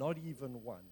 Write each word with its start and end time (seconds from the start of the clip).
not 0.00 0.16
even 0.16 0.64
one. 0.64 0.88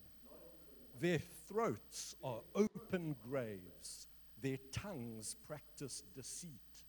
Their 1.00 1.20
throats 1.48 2.14
are 2.22 2.42
open 2.54 3.16
graves, 3.26 4.06
their 4.42 4.58
tongues 4.70 5.34
practice 5.46 6.02
deceit. 6.14 6.84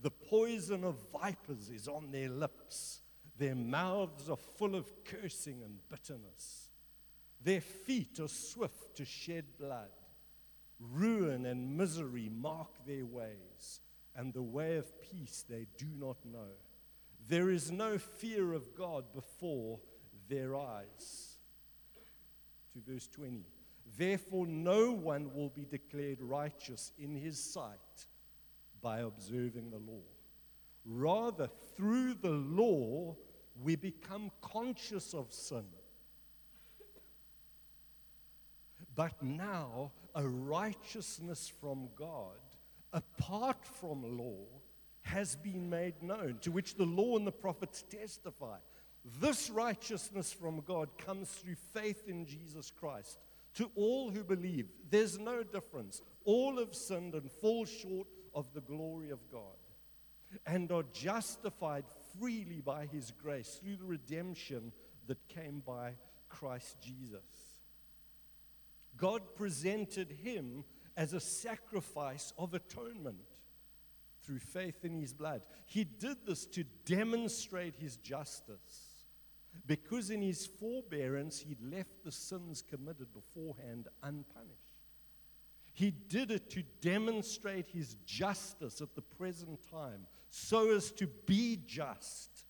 The 0.00 0.10
poison 0.10 0.84
of 0.84 0.96
vipers 1.12 1.68
is 1.68 1.86
on 1.86 2.10
their 2.10 2.30
lips, 2.30 3.02
their 3.36 3.54
mouths 3.54 4.30
are 4.30 4.38
full 4.56 4.74
of 4.74 5.04
cursing 5.04 5.62
and 5.62 5.80
bitterness. 5.90 6.70
Their 7.42 7.60
feet 7.60 8.18
are 8.20 8.28
swift 8.28 8.96
to 8.96 9.04
shed 9.04 9.44
blood. 9.58 9.90
Ruin 10.78 11.44
and 11.44 11.76
misery 11.76 12.30
mark 12.30 12.86
their 12.86 13.04
ways, 13.04 13.80
and 14.16 14.32
the 14.32 14.42
way 14.42 14.78
of 14.78 14.98
peace 15.02 15.44
they 15.46 15.66
do 15.76 15.88
not 15.98 16.16
know. 16.24 16.54
There 17.28 17.50
is 17.50 17.70
no 17.70 17.98
fear 17.98 18.54
of 18.54 18.74
God 18.74 19.12
before 19.12 19.78
their 20.30 20.56
eyes. 20.56 21.29
To 22.74 22.92
verse 22.92 23.08
20. 23.08 23.44
Therefore, 23.98 24.46
no 24.46 24.92
one 24.92 25.34
will 25.34 25.48
be 25.48 25.64
declared 25.64 26.20
righteous 26.20 26.92
in 26.98 27.16
his 27.16 27.42
sight 27.42 28.06
by 28.80 29.00
observing 29.00 29.70
the 29.70 29.78
law. 29.78 30.02
Rather, 30.84 31.48
through 31.76 32.14
the 32.14 32.30
law, 32.30 33.16
we 33.62 33.76
become 33.76 34.30
conscious 34.40 35.12
of 35.12 35.32
sin. 35.32 35.64
But 38.94 39.22
now, 39.22 39.92
a 40.14 40.26
righteousness 40.26 41.52
from 41.60 41.88
God, 41.96 42.38
apart 42.92 43.64
from 43.64 44.18
law, 44.18 44.46
has 45.02 45.36
been 45.36 45.68
made 45.68 46.02
known, 46.02 46.38
to 46.42 46.50
which 46.50 46.76
the 46.76 46.84
law 46.84 47.16
and 47.16 47.26
the 47.26 47.32
prophets 47.32 47.84
testify. 47.88 48.58
This 49.04 49.48
righteousness 49.50 50.32
from 50.32 50.60
God 50.60 50.90
comes 50.98 51.30
through 51.30 51.56
faith 51.72 52.04
in 52.06 52.26
Jesus 52.26 52.70
Christ. 52.70 53.18
To 53.54 53.70
all 53.74 54.10
who 54.10 54.22
believe, 54.22 54.68
there's 54.90 55.18
no 55.18 55.42
difference. 55.42 56.02
All 56.24 56.58
have 56.58 56.74
sinned 56.74 57.14
and 57.14 57.30
fall 57.30 57.64
short 57.64 58.06
of 58.34 58.52
the 58.52 58.60
glory 58.60 59.10
of 59.10 59.30
God 59.30 59.56
and 60.46 60.70
are 60.70 60.84
justified 60.92 61.84
freely 62.18 62.60
by 62.60 62.86
his 62.86 63.10
grace 63.10 63.58
through 63.60 63.76
the 63.76 63.84
redemption 63.84 64.72
that 65.06 65.28
came 65.28 65.62
by 65.66 65.94
Christ 66.28 66.76
Jesus. 66.80 67.24
God 68.96 69.34
presented 69.34 70.12
him 70.22 70.64
as 70.96 71.14
a 71.14 71.20
sacrifice 71.20 72.32
of 72.38 72.54
atonement 72.54 73.16
through 74.22 74.38
faith 74.38 74.84
in 74.84 75.00
his 75.00 75.14
blood. 75.14 75.42
He 75.66 75.84
did 75.84 76.18
this 76.26 76.46
to 76.46 76.64
demonstrate 76.84 77.76
his 77.76 77.96
justice 77.96 78.89
because 79.66 80.10
in 80.10 80.22
his 80.22 80.46
forbearance 80.46 81.40
he'd 81.40 81.62
left 81.62 82.04
the 82.04 82.12
sins 82.12 82.62
committed 82.62 83.08
beforehand 83.12 83.88
unpunished. 84.02 84.70
He 85.72 85.90
did 85.90 86.30
it 86.30 86.50
to 86.50 86.62
demonstrate 86.80 87.68
his 87.70 87.94
justice 88.04 88.80
at 88.80 88.94
the 88.94 89.02
present 89.02 89.60
time, 89.70 90.06
so 90.28 90.74
as 90.74 90.90
to 90.92 91.06
be 91.26 91.58
just 91.66 92.44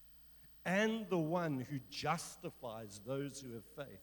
and 0.65 1.07
the 1.09 1.19
one 1.19 1.67
who 1.71 1.79
justifies 1.91 3.01
those 3.07 3.41
who 3.41 3.55
have 3.55 3.65
faith 3.77 4.03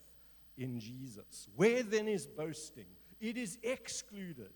in 0.58 0.80
Jesus. 0.80 1.48
Where 1.56 1.84
then 1.84 2.08
is 2.08 2.26
boasting? 2.26 2.88
It 3.20 3.38
is 3.38 3.58
excluded. 3.64 4.52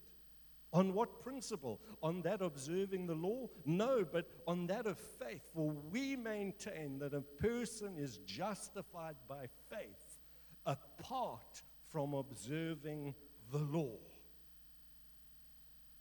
On 0.74 0.94
what 0.94 1.22
principle? 1.22 1.82
On 2.02 2.22
that 2.22 2.42
observing 2.42 3.08
the 3.08 3.16
law? 3.16 3.50
No, 3.66 4.06
but 4.10 4.30
on 4.48 4.68
that 4.68 4.86
of 4.86 4.98
faith. 4.98 5.42
For 5.54 5.74
we 5.92 6.16
maintain 6.16 7.00
that 7.00 7.14
a 7.14 7.22
person 7.22 7.98
is 7.98 8.18
justified 8.20 9.18
by 9.28 9.48
faith 9.70 10.20
apart 10.66 11.62
from 11.92 12.14
observing 12.14 13.16
the 13.52 13.58
law. 13.58 13.98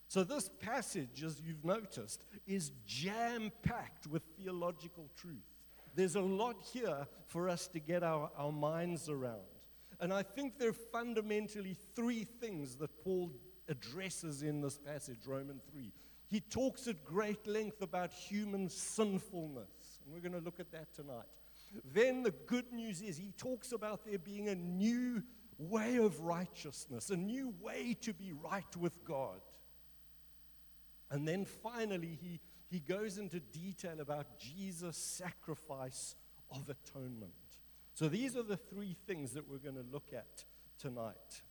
So, 0.07 0.25
this 0.25 0.51
passage, 0.61 1.23
as 1.25 1.41
you've 1.41 1.65
noticed, 1.65 2.25
is 2.47 2.73
jam 2.85 3.53
packed 3.63 4.09
with 4.09 4.23
theological 4.37 5.09
truth. 5.17 5.47
There's 5.95 6.17
a 6.17 6.21
lot 6.21 6.57
here 6.73 7.07
for 7.27 7.49
us 7.49 7.69
to 7.69 7.81
get 7.81 8.03
our, 8.03 8.31
our 8.37 8.53
minds 8.53 9.09
around. 9.09 9.39
And 10.01 10.13
I 10.13 10.23
think 10.23 10.59
there 10.59 10.71
are 10.71 10.73
fundamentally 10.93 11.77
three 11.95 12.25
things 12.25 12.77
that 12.77 13.05
Paul 13.05 13.31
addresses 13.71 14.43
in 14.43 14.61
this 14.61 14.77
passage, 14.77 15.27
Romans 15.27 15.63
3. 15.73 15.93
He 16.29 16.41
talks 16.41 16.87
at 16.87 17.05
great 17.05 17.47
length 17.47 17.81
about 17.81 18.13
human 18.13 18.69
sinfulness, 18.69 20.01
and 20.05 20.13
we're 20.13 20.21
going 20.21 20.39
to 20.39 20.45
look 20.45 20.61
at 20.61 20.71
that 20.73 20.95
tonight. 20.95 21.27
Then 21.95 22.23
the 22.23 22.33
good 22.33 22.73
news 22.73 23.01
is 23.01 23.17
he 23.17 23.33
talks 23.37 23.73
about 23.73 24.05
there 24.05 24.19
being 24.19 24.49
a 24.49 24.55
new 24.55 25.23
way 25.59 25.97
of 25.97 26.21
righteousness, 26.21 27.11
a 27.11 27.17
new 27.17 27.55
way 27.61 27.97
to 28.03 28.13
be 28.13 28.33
right 28.33 28.77
with 28.77 29.05
God. 29.05 29.41
And 31.11 31.27
then 31.27 31.45
finally, 31.45 32.19
he, 32.21 32.41
he 32.69 32.81
goes 32.81 33.19
into 33.19 33.41
detail 33.41 34.01
about 34.01 34.39
Jesus' 34.39 34.97
sacrifice 34.97 36.15
of 36.51 36.69
atonement. 36.69 37.33
So 37.95 38.09
these 38.09 38.37
are 38.37 38.43
the 38.43 38.57
three 38.57 38.97
things 39.07 39.33
that 39.33 39.49
we're 39.49 39.59
going 39.59 39.75
to 39.75 39.87
look 39.93 40.13
at 40.13 40.45
tonight. 40.79 41.43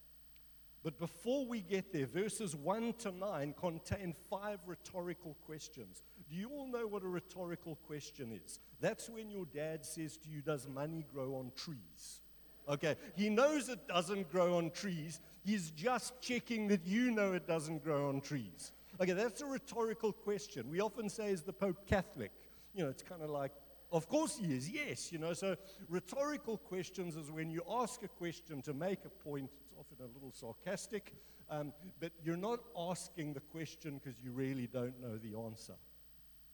But 0.83 0.97
before 0.97 1.45
we 1.45 1.59
get 1.61 1.91
there, 1.91 2.05
verses 2.05 2.55
1 2.55 2.93
to 2.99 3.11
9 3.11 3.53
contain 3.59 4.15
five 4.29 4.59
rhetorical 4.65 5.35
questions. 5.45 6.03
Do 6.29 6.35
you 6.35 6.49
all 6.49 6.67
know 6.67 6.87
what 6.87 7.03
a 7.03 7.07
rhetorical 7.07 7.75
question 7.87 8.39
is? 8.45 8.59
That's 8.79 9.09
when 9.09 9.29
your 9.29 9.45
dad 9.45 9.85
says 9.85 10.17
to 10.17 10.29
you, 10.29 10.41
Does 10.41 10.67
money 10.67 11.05
grow 11.13 11.35
on 11.35 11.51
trees? 11.55 12.21
Okay, 12.69 12.95
he 13.15 13.29
knows 13.29 13.67
it 13.67 13.87
doesn't 13.87 14.31
grow 14.31 14.57
on 14.57 14.69
trees. 14.69 15.19
He's 15.43 15.71
just 15.71 16.21
checking 16.21 16.67
that 16.67 16.85
you 16.85 17.11
know 17.11 17.33
it 17.33 17.47
doesn't 17.47 17.83
grow 17.83 18.09
on 18.09 18.21
trees. 18.21 18.71
Okay, 19.01 19.13
that's 19.13 19.41
a 19.41 19.45
rhetorical 19.45 20.11
question. 20.13 20.69
We 20.69 20.79
often 20.79 21.09
say, 21.09 21.29
Is 21.29 21.41
the 21.41 21.53
Pope 21.53 21.87
Catholic? 21.87 22.31
You 22.75 22.83
know, 22.83 22.89
it's 22.89 23.03
kind 23.03 23.21
of 23.21 23.31
like, 23.31 23.51
Of 23.91 24.07
course 24.07 24.37
he 24.37 24.53
is, 24.53 24.69
yes. 24.69 25.11
You 25.11 25.17
know, 25.17 25.33
so 25.33 25.55
rhetorical 25.89 26.57
questions 26.57 27.15
is 27.15 27.31
when 27.31 27.49
you 27.49 27.63
ask 27.69 28.03
a 28.03 28.07
question 28.07 28.61
to 28.61 28.73
make 28.73 28.99
a 29.03 29.09
point 29.09 29.49
often 29.79 29.97
a 30.03 30.13
little 30.13 30.31
sarcastic, 30.33 31.13
um, 31.49 31.71
but 31.99 32.11
you're 32.23 32.35
not 32.35 32.59
asking 32.77 33.33
the 33.33 33.39
question 33.39 33.99
because 34.03 34.19
you 34.21 34.31
really 34.31 34.67
don't 34.67 34.99
know 35.01 35.17
the 35.17 35.39
answer. 35.39 35.75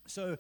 So, 0.08 0.38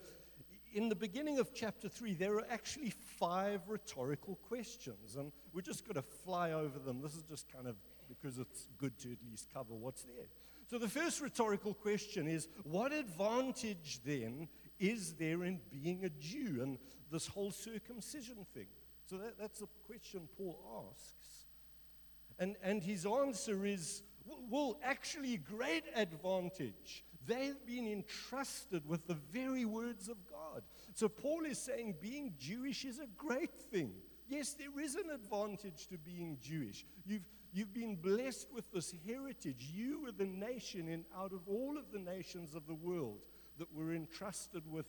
in 0.74 0.90
the 0.90 0.96
beginning 0.96 1.40
of 1.40 1.54
chapter 1.54 1.90
3, 1.90 2.14
there 2.14 2.36
are 2.36 2.46
actually 2.50 2.92
five 2.92 3.62
rhetorical 3.68 4.36
questions, 4.48 5.16
and 5.16 5.32
we're 5.54 5.62
just 5.62 5.86
going 5.86 5.96
to 5.96 6.02
fly 6.02 6.52
over 6.52 6.78
them. 6.78 7.02
This 7.02 7.16
is 7.16 7.24
just 7.24 7.52
kind 7.52 7.68
of 7.68 7.76
because 8.08 8.38
it's 8.38 8.68
good 8.78 9.00
to 9.00 9.12
at 9.12 9.18
least 9.28 9.48
cover 9.52 9.74
what's 9.74 10.04
there. 10.04 10.28
So, 10.70 10.78
the 10.78 10.90
first 10.90 11.22
rhetorical 11.22 11.74
question 11.74 12.28
is 12.28 12.48
what 12.64 12.92
advantage 12.92 14.00
then 14.06 14.48
is 14.80 15.14
there 15.14 15.44
in 15.44 15.60
being 15.72 16.04
a 16.04 16.10
Jew 16.10 16.60
and 16.62 16.78
this 17.12 17.28
whole 17.28 17.52
circumcision 17.52 18.46
thing? 18.54 18.68
So, 19.10 19.18
that, 19.18 19.40
that's 19.40 19.62
a 19.62 19.68
question 19.88 20.28
Paul 20.38 20.92
asks. 20.92 21.45
And, 22.40 22.56
and 22.62 22.84
his 22.84 23.06
answer 23.06 23.66
is, 23.66 24.04
well, 24.50 24.78
actually, 24.84 25.38
great 25.38 25.84
advantage. 25.96 27.04
They've 27.26 27.66
been 27.66 27.88
entrusted 27.88 28.88
with 28.88 29.08
the 29.08 29.18
very 29.32 29.66
words 29.66 30.10
of 30.10 30.18
God. 30.30 30.64
So 30.94 31.08
Paul 31.10 31.46
is 31.46 31.58
saying 31.58 31.96
being 32.02 32.34
Jewish 32.38 32.86
is 32.86 33.00
a 33.00 33.08
great 33.18 33.56
thing. 33.72 33.94
Yes, 34.28 34.54
there 34.54 34.80
is 34.84 34.96
an 34.96 35.10
advantage 35.14 35.88
to 35.88 35.98
being 35.98 36.38
Jewish. 36.42 36.86
You've, 37.06 37.26
you've 37.54 37.74
been 37.74 37.96
blessed 37.96 38.48
with 38.54 38.72
this 38.72 38.94
heritage. 39.08 39.70
You 39.74 40.04
were 40.04 40.12
the 40.12 40.26
nation 40.26 40.88
in, 40.88 41.06
out 41.16 41.32
of 41.32 41.48
all 41.48 41.78
of 41.78 41.92
the 41.92 42.00
nations 42.00 42.56
of 42.56 42.68
the 42.68 42.76
world 42.76 43.20
that 43.58 43.74
were 43.74 43.94
entrusted 43.94 44.64
with 44.70 44.86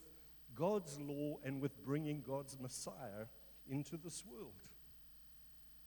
God's 0.54 0.98
law 0.98 1.38
and 1.44 1.60
with 1.60 1.82
bringing 1.84 2.22
God's 2.22 2.58
Messiah 2.58 3.26
into 3.68 3.96
this 3.96 4.24
world. 4.24 4.52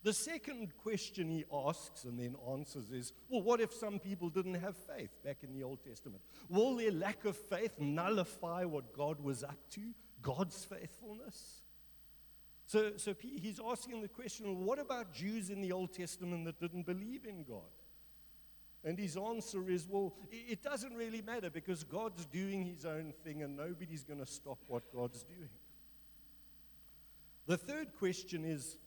The 0.03 0.13
second 0.13 0.77
question 0.77 1.29
he 1.29 1.43
asks 1.53 2.05
and 2.05 2.17
then 2.17 2.35
answers 2.49 2.91
is 2.91 3.11
well, 3.27 3.41
what 3.41 3.59
if 3.59 3.73
some 3.73 3.99
people 3.99 4.29
didn't 4.29 4.55
have 4.55 4.77
faith 4.77 5.11
back 5.25 5.39
in 5.43 5.53
the 5.53 5.63
Old 5.63 5.83
Testament? 5.83 6.21
Will 6.47 6.75
their 6.75 6.91
lack 6.91 7.25
of 7.25 7.35
faith 7.35 7.73
nullify 7.79 8.63
what 8.63 8.93
God 8.93 9.19
was 9.19 9.43
up 9.43 9.59
to, 9.71 9.81
God's 10.21 10.63
faithfulness? 10.63 11.63
So, 12.65 12.91
so 12.97 13.13
he's 13.19 13.59
asking 13.59 14.01
the 14.01 14.07
question 14.07 14.45
well, 14.45 14.63
what 14.63 14.79
about 14.79 15.13
Jews 15.13 15.49
in 15.49 15.59
the 15.59 15.73
Old 15.73 15.91
Testament 15.91 16.45
that 16.45 16.59
didn't 16.59 16.85
believe 16.85 17.25
in 17.25 17.43
God? 17.43 17.63
And 18.83 18.97
his 18.97 19.17
answer 19.17 19.69
is, 19.69 19.85
well, 19.89 20.13
it 20.31 20.63
doesn't 20.63 20.93
really 20.93 21.21
matter 21.21 21.49
because 21.49 21.83
God's 21.83 22.25
doing 22.25 22.63
his 22.63 22.85
own 22.85 23.13
thing 23.25 23.43
and 23.43 23.57
nobody's 23.57 24.03
going 24.03 24.19
to 24.19 24.25
stop 24.25 24.59
what 24.67 24.93
God's 24.93 25.23
doing. 25.23 25.49
The 27.45 27.57
third 27.57 27.93
question 27.97 28.45
is, 28.45 28.77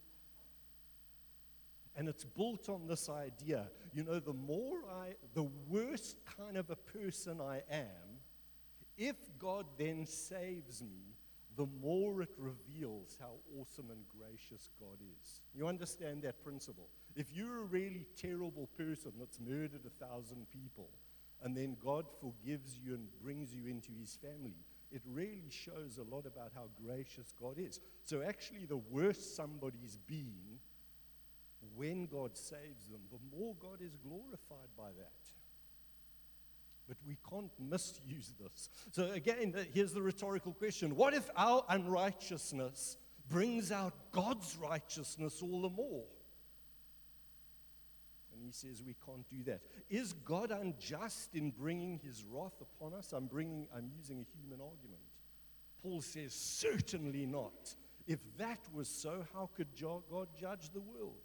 and 1.97 2.09
it's 2.09 2.25
built 2.25 2.69
on 2.69 2.87
this 2.87 3.09
idea 3.09 3.69
you 3.93 4.05
know, 4.05 4.19
the 4.19 4.33
more 4.33 4.79
I, 4.91 5.15
the 5.35 5.49
worse 5.69 6.15
kind 6.39 6.57
of 6.57 6.71
a 6.71 6.77
person 6.77 7.41
I 7.41 7.63
am, 7.71 8.21
if 8.97 9.17
God 9.39 9.67
then 9.79 10.07
saves 10.07 10.83
me, 10.83 11.15
the 11.57 11.67
more 11.83 12.23
it 12.23 12.31
reveals 12.39 13.19
how 13.21 13.33
awesome 13.59 13.91
and 13.91 14.05
gracious 14.09 14.71
God 14.81 14.97
is. 15.23 15.43
You 15.55 15.69
understand 15.69 16.23
that 16.23 16.43
principle? 16.43 16.89
If 17.15 17.27
you're 17.35 17.63
a 17.63 17.67
really 17.67 18.07
terrible 18.17 18.69
person 18.79 19.13
that's 19.19 19.39
murdered 19.39 19.83
a 19.87 20.05
thousand 20.05 20.47
people, 20.51 20.89
and 21.43 21.55
then 21.55 21.77
God 21.85 22.07
forgives 22.21 22.79
you 22.83 22.95
and 22.95 23.09
brings 23.23 23.53
you 23.55 23.67
into 23.67 23.91
his 24.01 24.17
family, 24.17 24.65
it 24.91 25.03
really 25.07 25.51
shows 25.51 25.99
a 25.99 26.15
lot 26.15 26.25
about 26.25 26.53
how 26.55 26.69
gracious 26.87 27.35
God 27.39 27.59
is. 27.59 27.81
So, 28.05 28.23
actually, 28.23 28.65
the 28.65 28.77
worse 28.77 29.19
somebody's 29.19 29.99
been, 30.07 30.61
when 31.77 32.07
God 32.07 32.37
saves 32.37 32.87
them, 32.91 33.01
the 33.11 33.37
more 33.37 33.55
God 33.61 33.81
is 33.81 33.97
glorified 33.97 34.69
by 34.77 34.89
that. 34.99 35.13
But 36.89 36.97
we 37.07 37.17
can't 37.31 37.53
misuse 37.59 38.35
this. 38.41 38.69
So, 38.91 39.11
again, 39.13 39.55
here's 39.73 39.93
the 39.93 40.03
rhetorical 40.03 40.53
question 40.53 40.97
What 40.97 41.15
if 41.15 41.31
our 41.37 41.65
unrighteousness 41.69 42.97
brings 43.29 43.71
out 43.71 43.95
God's 44.11 44.57
righteousness 44.57 45.41
all 45.43 45.63
the 45.63 45.71
more? 45.71 46.05
And 48.33 48.43
he 48.43 48.51
says 48.51 48.83
we 48.85 48.97
can't 49.07 49.29
do 49.31 49.45
that. 49.45 49.61
Is 49.89 50.13
God 50.13 50.51
unjust 50.51 51.35
in 51.35 51.51
bringing 51.51 52.01
his 52.03 52.25
wrath 52.29 52.61
upon 52.61 52.95
us? 52.95 53.13
I'm, 53.13 53.27
bringing, 53.27 53.69
I'm 53.77 53.91
using 53.97 54.21
a 54.21 54.27
human 54.39 54.61
argument. 54.61 55.03
Paul 55.83 56.01
says, 56.01 56.33
certainly 56.33 57.27
not. 57.27 57.75
If 58.07 58.19
that 58.39 58.61
was 58.73 58.89
so, 58.89 59.25
how 59.33 59.51
could 59.55 59.69
God 59.81 60.29
judge 60.41 60.71
the 60.73 60.81
world? 60.81 61.23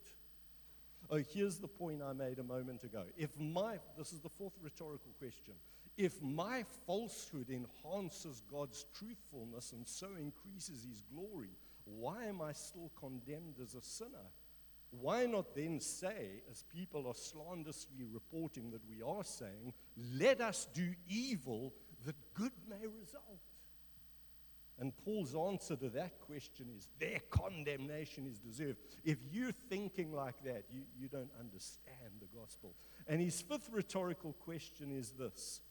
Oh, 1.09 1.24
here's 1.33 1.57
the 1.57 1.68
point 1.68 2.01
I 2.01 2.13
made 2.13 2.39
a 2.39 2.44
moment 2.44 2.83
ago. 2.83 3.04
If 3.18 3.30
my, 3.39 3.77
this 3.98 4.12
is 4.12 4.19
the 4.19 4.30
fourth 4.30 4.54
rhetorical 4.62 5.12
question, 5.19 5.54
if 5.98 6.21
my 6.21 6.63
falsehood 6.86 7.50
enhances 7.50 8.44
God's 8.51 8.86
truthfulness 8.94 9.71
and 9.71 9.88
so 9.88 10.07
increases 10.19 10.86
his 10.88 11.01
glory, 11.13 11.56
why 11.86 12.25
am 12.25 12.42
I 12.42 12.51
still 12.51 12.92
condemned 13.00 13.56
as 13.62 13.74
a 13.74 13.81
sinner? 13.81 14.31
Why 14.92 15.25
not 15.25 15.56
then 15.56 15.80
say, 15.80 16.44
as 16.51 16.63
people 16.63 17.07
are 17.07 17.15
slanderously 17.15 18.06
reporting 18.12 18.71
that 18.71 18.88
we 18.89 19.01
are 19.01 19.24
saying, 19.24 19.74
let 20.13 20.42
us 20.42 20.68
do 20.74 20.94
evil 21.07 21.74
that 22.06 22.15
good 22.33 22.54
may 22.69 22.86
result? 22.86 23.42
And 24.79 24.94
Paul's 24.95 25.35
answer 25.35 25.75
to 25.75 25.89
that 25.89 26.21
question 26.21 26.68
is 26.75 26.88
their 27.00 27.19
condemnation 27.31 28.27
is 28.27 28.39
deserved. 28.39 28.77
If 29.03 29.18
you're 29.31 29.51
thinking 29.69 30.13
like 30.13 30.44
that, 30.44 30.65
you, 30.71 30.83
you 30.95 31.07
don't 31.07 31.31
understand 31.39 32.12
the 32.19 32.27
gospel. 32.39 32.75
And 33.07 33.19
his 33.19 33.41
fifth 33.41 33.69
rhetorical 33.71 34.33
question 34.33 34.91
is 34.91 35.12
this. 35.12 35.62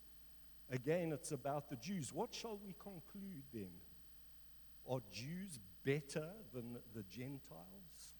Again, 0.69 1.13
it's 1.13 1.31
about 1.31 1.69
the 1.69 1.77
Jews. 1.77 2.11
What 2.13 2.33
shall 2.33 2.59
we 2.61 2.75
conclude 2.77 3.43
then? 3.53 3.71
Are 4.89 4.99
Jews 5.11 5.59
better 5.85 6.27
than 6.53 6.77
the 6.93 7.03
Gentiles? 7.03 8.15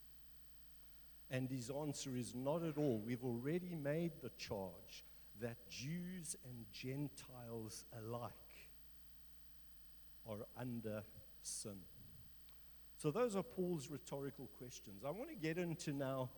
And 1.30 1.50
his 1.50 1.69
answer 1.69 2.16
is 2.16 2.33
not 2.33 2.63
at 2.63 2.78
all. 2.78 3.01
We've 3.06 3.25
already 3.25 3.75
made 3.75 4.13
the 4.22 4.31
charge 4.38 5.04
that 5.42 5.69
Jews 5.69 6.38
and 6.45 6.66
Gentiles 6.72 7.86
alike 7.98 8.31
are 10.29 10.45
under 10.59 11.03
sin. 11.41 11.77
So, 12.97 13.12
those 13.12 13.35
are 13.35 13.44
Paul's 13.44 13.89
rhetorical 13.89 14.50
questions. 14.57 15.03
I 15.06 15.12
want 15.12 15.29
to 15.29 15.35
get 15.35 15.57
into 15.57 15.94
now 15.94 16.29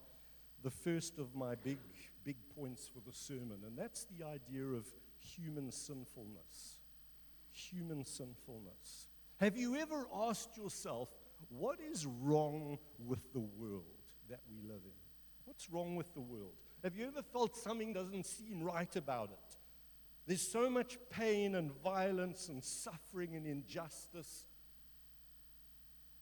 the 0.62 0.69
first 0.69 1.18
of 1.18 1.36
my 1.36 1.56
big, 1.56 1.80
big 2.25 2.38
points 2.56 2.89
for 2.94 3.00
the 3.00 3.15
sermon, 3.15 3.59
and 3.65 3.77
that's 3.77 4.06
the 4.06 4.25
idea 4.25 4.65
of 4.65 4.86
human 5.19 5.71
sinfulness. 5.71 6.77
Human 7.51 8.06
sinfulness. 8.06 9.07
Have 9.39 9.56
you 9.57 9.77
ever 9.77 10.06
asked 10.13 10.57
yourself, 10.57 11.09
what 11.47 11.80
is 11.80 12.06
wrong 12.06 12.77
with 13.06 13.31
the 13.31 13.39
world 13.39 13.85
that 14.30 14.42
we 14.50 14.62
live 14.62 14.81
in? 14.83 14.92
What's 15.45 15.69
wrong 15.69 15.95
with 15.95 16.13
the 16.13 16.21
world? 16.21 16.53
Have 16.83 16.95
you 16.95 17.07
ever 17.07 17.21
felt 17.21 17.56
something 17.56 17.94
doesn't 17.94 18.25
seem 18.25 18.62
right 18.62 18.94
about 18.95 19.31
it? 19.31 19.57
There's 20.30 20.48
so 20.48 20.70
much 20.70 21.00
pain 21.10 21.56
and 21.56 21.72
violence 21.84 22.50
and 22.50 22.64
suffering 22.64 23.36
and 23.36 23.48
injustice. 23.48 24.46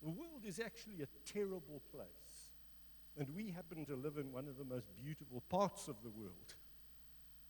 The 0.01 0.07
world 0.07 0.45
is 0.45 0.61
actually 0.61 1.01
a 1.01 1.29
terrible 1.29 1.81
place. 1.91 2.07
And 3.17 3.27
we 3.35 3.49
happen 3.49 3.83
to 3.83 3.97
live 3.97 4.15
in 4.15 4.31
one 4.31 4.47
of 4.47 4.57
the 4.57 4.63
most 4.63 4.87
beautiful 5.03 5.43
parts 5.49 5.89
of 5.89 5.97
the 6.03 6.09
world. 6.09 6.55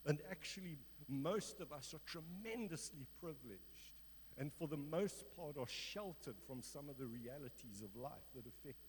And 0.08 0.18
actually, 0.32 0.80
most 1.08 1.62
of 1.62 1.72
us 1.72 1.94
are 1.94 2.02
tremendously 2.08 3.06
privileged 3.22 3.94
and, 4.36 4.52
for 4.52 4.68
the 4.68 4.78
most 4.78 5.26
part, 5.36 5.60
are 5.60 5.68
sheltered 5.68 6.38
from 6.48 6.64
some 6.64 6.90
of 6.90 6.98
the 6.98 7.06
realities 7.06 7.84
of 7.84 7.96
life 8.02 8.32
that 8.34 8.48
affect 8.48 8.80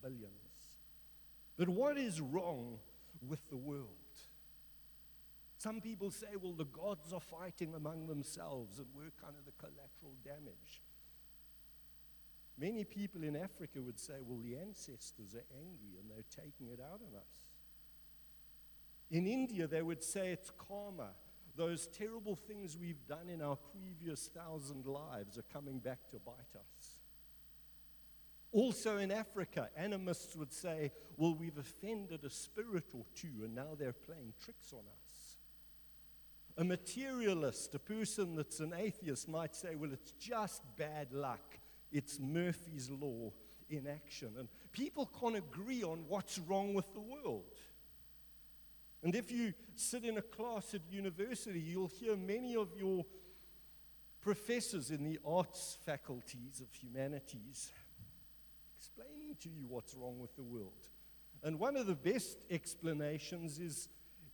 billions. 0.00 0.54
But 1.56 1.68
what 1.68 1.98
is 1.98 2.20
wrong 2.20 2.78
with 3.28 3.40
the 3.48 3.56
world? 3.56 3.88
Some 5.58 5.80
people 5.80 6.12
say, 6.12 6.28
well, 6.40 6.52
the 6.52 6.64
gods 6.64 7.12
are 7.12 7.20
fighting 7.20 7.74
among 7.74 8.06
themselves 8.06 8.78
and 8.78 8.86
we're 8.94 9.10
kind 9.20 9.34
of 9.36 9.44
the 9.44 9.52
collateral 9.58 10.14
damage. 10.24 10.82
Many 12.56 12.84
people 12.84 13.24
in 13.24 13.34
Africa 13.34 13.82
would 13.82 13.98
say, 13.98 14.14
well, 14.24 14.38
the 14.40 14.56
ancestors 14.56 15.34
are 15.34 15.44
angry 15.58 15.98
and 16.00 16.08
they're 16.08 16.24
taking 16.30 16.68
it 16.68 16.80
out 16.80 17.00
on 17.00 17.16
us. 17.16 17.42
In 19.10 19.26
India, 19.26 19.66
they 19.66 19.82
would 19.82 20.04
say 20.04 20.30
it's 20.30 20.52
karma. 20.56 21.10
Those 21.56 21.88
terrible 21.88 22.36
things 22.36 22.76
we've 22.76 23.06
done 23.08 23.28
in 23.28 23.42
our 23.42 23.56
previous 23.56 24.28
thousand 24.28 24.86
lives 24.86 25.38
are 25.38 25.52
coming 25.52 25.80
back 25.80 26.08
to 26.12 26.20
bite 26.20 26.54
us. 26.54 26.98
Also 28.52 28.98
in 28.98 29.10
Africa, 29.10 29.70
animists 29.76 30.36
would 30.36 30.52
say, 30.52 30.92
well, 31.16 31.34
we've 31.34 31.58
offended 31.58 32.24
a 32.24 32.30
spirit 32.30 32.86
or 32.94 33.04
two 33.16 33.44
and 33.44 33.56
now 33.56 33.76
they're 33.76 33.92
playing 33.92 34.34
tricks 34.40 34.72
on 34.72 34.80
us. 34.80 35.07
A 36.58 36.64
materialist, 36.64 37.74
a 37.74 37.78
person 37.78 38.34
that's 38.34 38.60
an 38.60 38.74
atheist, 38.76 39.28
might 39.28 39.54
say, 39.54 39.76
well, 39.76 39.92
it's 39.92 40.12
just 40.12 40.62
bad 40.76 41.12
luck. 41.12 41.58
It's 41.92 42.18
Murphy's 42.18 42.90
Law 42.90 43.32
in 43.70 43.86
action. 43.86 44.34
And 44.38 44.48
people 44.72 45.08
can't 45.20 45.36
agree 45.36 45.82
on 45.82 46.04
what's 46.08 46.38
wrong 46.38 46.74
with 46.74 46.92
the 46.94 47.00
world. 47.00 47.44
And 49.02 49.14
if 49.14 49.30
you 49.30 49.54
sit 49.76 50.04
in 50.04 50.18
a 50.18 50.22
class 50.22 50.74
at 50.74 50.80
university, 50.90 51.60
you'll 51.60 51.86
hear 51.86 52.16
many 52.16 52.56
of 52.56 52.68
your 52.76 53.06
professors 54.20 54.90
in 54.90 55.04
the 55.04 55.18
arts 55.24 55.78
faculties 55.86 56.60
of 56.60 56.74
humanities 56.74 57.70
explaining 58.76 59.36
to 59.40 59.48
you 59.48 59.64
what's 59.68 59.94
wrong 59.94 60.18
with 60.18 60.34
the 60.34 60.42
world. 60.42 60.88
And 61.42 61.60
one 61.60 61.76
of 61.76 61.86
the 61.86 61.94
best 61.94 62.38
explanations 62.50 63.58
is 63.60 63.88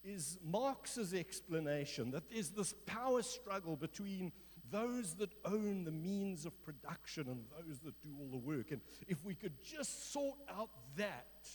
is 0.04 0.38
Marx's 0.44 1.14
explanation 1.14 2.11
that 2.11 2.30
there's 2.30 2.50
this 2.50 2.75
power 2.87 3.23
struggle 3.23 3.76
between 3.76 4.32
those 4.70 5.14
that 5.14 5.32
own 5.44 5.84
the 5.84 5.90
means 5.90 6.44
of 6.46 6.62
production 6.62 7.28
and 7.28 7.44
those 7.58 7.78
that 7.80 7.94
do 8.02 8.11
all 8.18 8.28
the 8.30 8.38
work. 8.38 8.70
And 8.70 8.80
if 9.06 9.25
we 9.25 9.34
could 9.34 9.62
just 9.62 10.12
sort 10.12 10.38
out 10.49 10.70
that, 10.96 11.49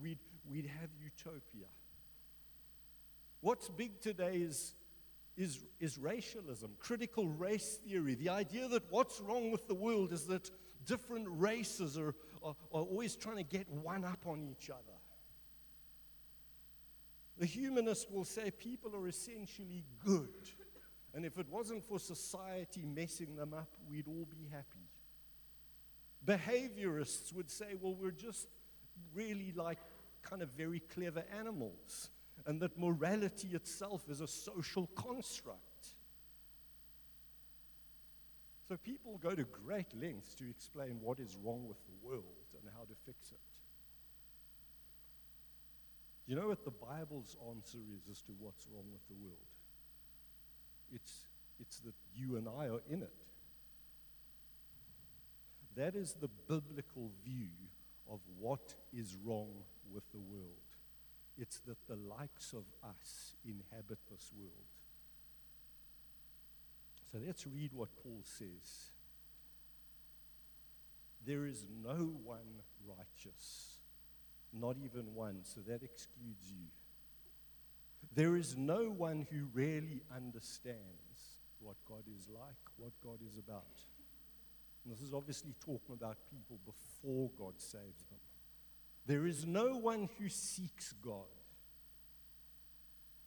we'd, 0.00 0.18
we'd 0.50 0.66
have 0.66 0.90
utopia. 1.02 1.66
What's 3.40 3.68
big 3.68 4.00
today 4.00 4.36
is, 4.36 4.74
is, 5.36 5.60
is 5.80 5.98
racialism, 5.98 6.72
critical 6.78 7.28
race 7.28 7.78
theory, 7.84 8.14
the 8.14 8.28
idea 8.28 8.68
that 8.68 8.90
what's 8.90 9.20
wrong 9.20 9.50
with 9.50 9.66
the 9.66 9.74
world 9.74 10.12
is 10.12 10.26
that 10.26 10.50
different 10.86 11.26
races 11.28 11.98
are, 11.98 12.14
are, 12.42 12.54
are 12.72 12.82
always 12.82 13.16
trying 13.16 13.36
to 13.36 13.42
get 13.42 13.68
one 13.70 14.04
up 14.04 14.26
on 14.26 14.42
each 14.42 14.70
other. 14.70 14.91
The 17.42 17.48
humanist 17.48 18.08
will 18.12 18.24
say 18.24 18.52
people 18.52 18.94
are 18.94 19.08
essentially 19.08 19.84
good. 20.06 20.48
And 21.12 21.26
if 21.26 21.38
it 21.38 21.48
wasn't 21.50 21.82
for 21.82 21.98
society 21.98 22.84
messing 22.84 23.34
them 23.34 23.52
up, 23.52 23.68
we'd 23.90 24.06
all 24.06 24.28
be 24.30 24.48
happy. 24.48 24.86
Behaviorists 26.24 27.32
would 27.32 27.50
say, 27.50 27.74
well, 27.80 27.96
we're 27.96 28.12
just 28.12 28.46
really 29.12 29.52
like 29.56 29.80
kind 30.22 30.40
of 30.40 30.50
very 30.50 30.78
clever 30.78 31.24
animals, 31.36 32.10
and 32.46 32.60
that 32.60 32.78
morality 32.78 33.48
itself 33.54 34.04
is 34.08 34.20
a 34.20 34.28
social 34.28 34.86
construct. 34.94 35.88
So 38.68 38.76
people 38.76 39.18
go 39.20 39.34
to 39.34 39.42
great 39.42 39.92
lengths 40.00 40.36
to 40.36 40.48
explain 40.48 41.00
what 41.00 41.18
is 41.18 41.36
wrong 41.42 41.66
with 41.66 41.84
the 41.86 42.06
world 42.06 42.54
and 42.56 42.70
how 42.72 42.84
to 42.84 42.94
fix 43.04 43.32
it. 43.32 43.51
You 46.26 46.36
know 46.36 46.48
what 46.48 46.64
the 46.64 46.70
Bible's 46.70 47.36
answer 47.50 47.78
is 47.94 48.08
as 48.10 48.22
to 48.22 48.32
what's 48.38 48.66
wrong 48.72 48.84
with 48.92 49.06
the 49.08 49.14
world? 49.14 49.38
It's, 50.92 51.24
it's 51.58 51.78
that 51.80 51.94
you 52.14 52.36
and 52.36 52.48
I 52.48 52.68
are 52.68 52.82
in 52.88 53.02
it. 53.02 53.12
That 55.74 55.96
is 55.96 56.14
the 56.14 56.28
biblical 56.48 57.10
view 57.24 57.48
of 58.10 58.20
what 58.38 58.74
is 58.92 59.16
wrong 59.24 59.48
with 59.92 60.04
the 60.12 60.20
world. 60.20 60.48
It's 61.38 61.60
that 61.60 61.78
the 61.88 61.96
likes 61.96 62.52
of 62.52 62.64
us 62.84 63.34
inhabit 63.44 63.98
this 64.10 64.30
world. 64.36 64.52
So 67.10 67.18
let's 67.26 67.46
read 67.46 67.72
what 67.74 67.88
Paul 68.02 68.20
says. 68.22 68.90
There 71.24 71.46
is 71.46 71.66
no 71.82 72.12
one 72.24 72.62
righteous, 72.86 73.76
not 74.52 74.76
even 74.82 75.14
one, 75.14 75.40
so 75.42 75.60
that 75.66 75.82
excludes 75.82 76.50
you. 76.50 76.66
There 78.14 78.36
is 78.36 78.56
no 78.56 78.90
one 78.90 79.26
who 79.30 79.46
really 79.54 80.02
understands 80.14 81.38
what 81.60 81.76
God 81.88 82.04
is 82.14 82.28
like, 82.28 82.58
what 82.76 82.92
God 83.02 83.18
is 83.26 83.38
about. 83.38 83.84
And 84.84 84.92
this 84.92 85.00
is 85.00 85.14
obviously 85.14 85.54
talking 85.60 85.94
about 85.94 86.18
people 86.30 86.58
before 86.64 87.30
God 87.38 87.54
saves 87.58 88.04
them. 88.10 88.18
There 89.06 89.26
is 89.26 89.46
no 89.46 89.76
one 89.76 90.08
who 90.18 90.28
seeks 90.28 90.92
God. 90.92 91.26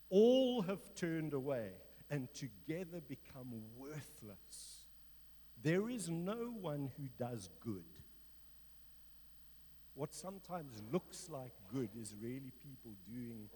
All 0.10 0.62
have 0.63 0.94
turned 0.96 1.34
away 1.34 1.72
and 2.10 2.32
together 2.34 3.01
become 3.08 3.51
worthless. 3.77 4.86
There 5.62 5.89
is 5.89 6.10
no 6.10 6.53
one 6.62 6.91
who 6.98 7.08
does 7.17 7.50
good. 7.60 7.84
What 9.96 10.14
sometimes 10.14 10.84
looks 10.92 11.30
like 11.30 11.54
good 11.74 11.90
is 12.00 12.14
really 12.22 12.52
people 12.62 12.92
doing 13.08 13.50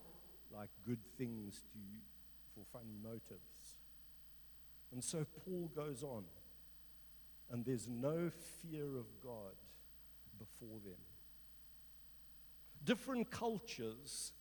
like 0.55 0.69
good 0.86 1.05
things 1.17 1.63
to, 1.74 1.79
for 2.55 2.65
funny 2.72 2.98
motives. 3.03 3.75
And 4.93 5.03
so 5.03 5.25
Paul 5.46 5.69
goes 5.75 6.01
on, 6.01 6.24
and 7.51 7.65
there's 7.65 7.88
no 7.88 8.31
fear 8.62 8.98
of 8.98 9.05
God 9.22 9.53
before 10.39 10.79
them. 10.84 10.98
Different 12.86 13.29
cultures 13.29 14.31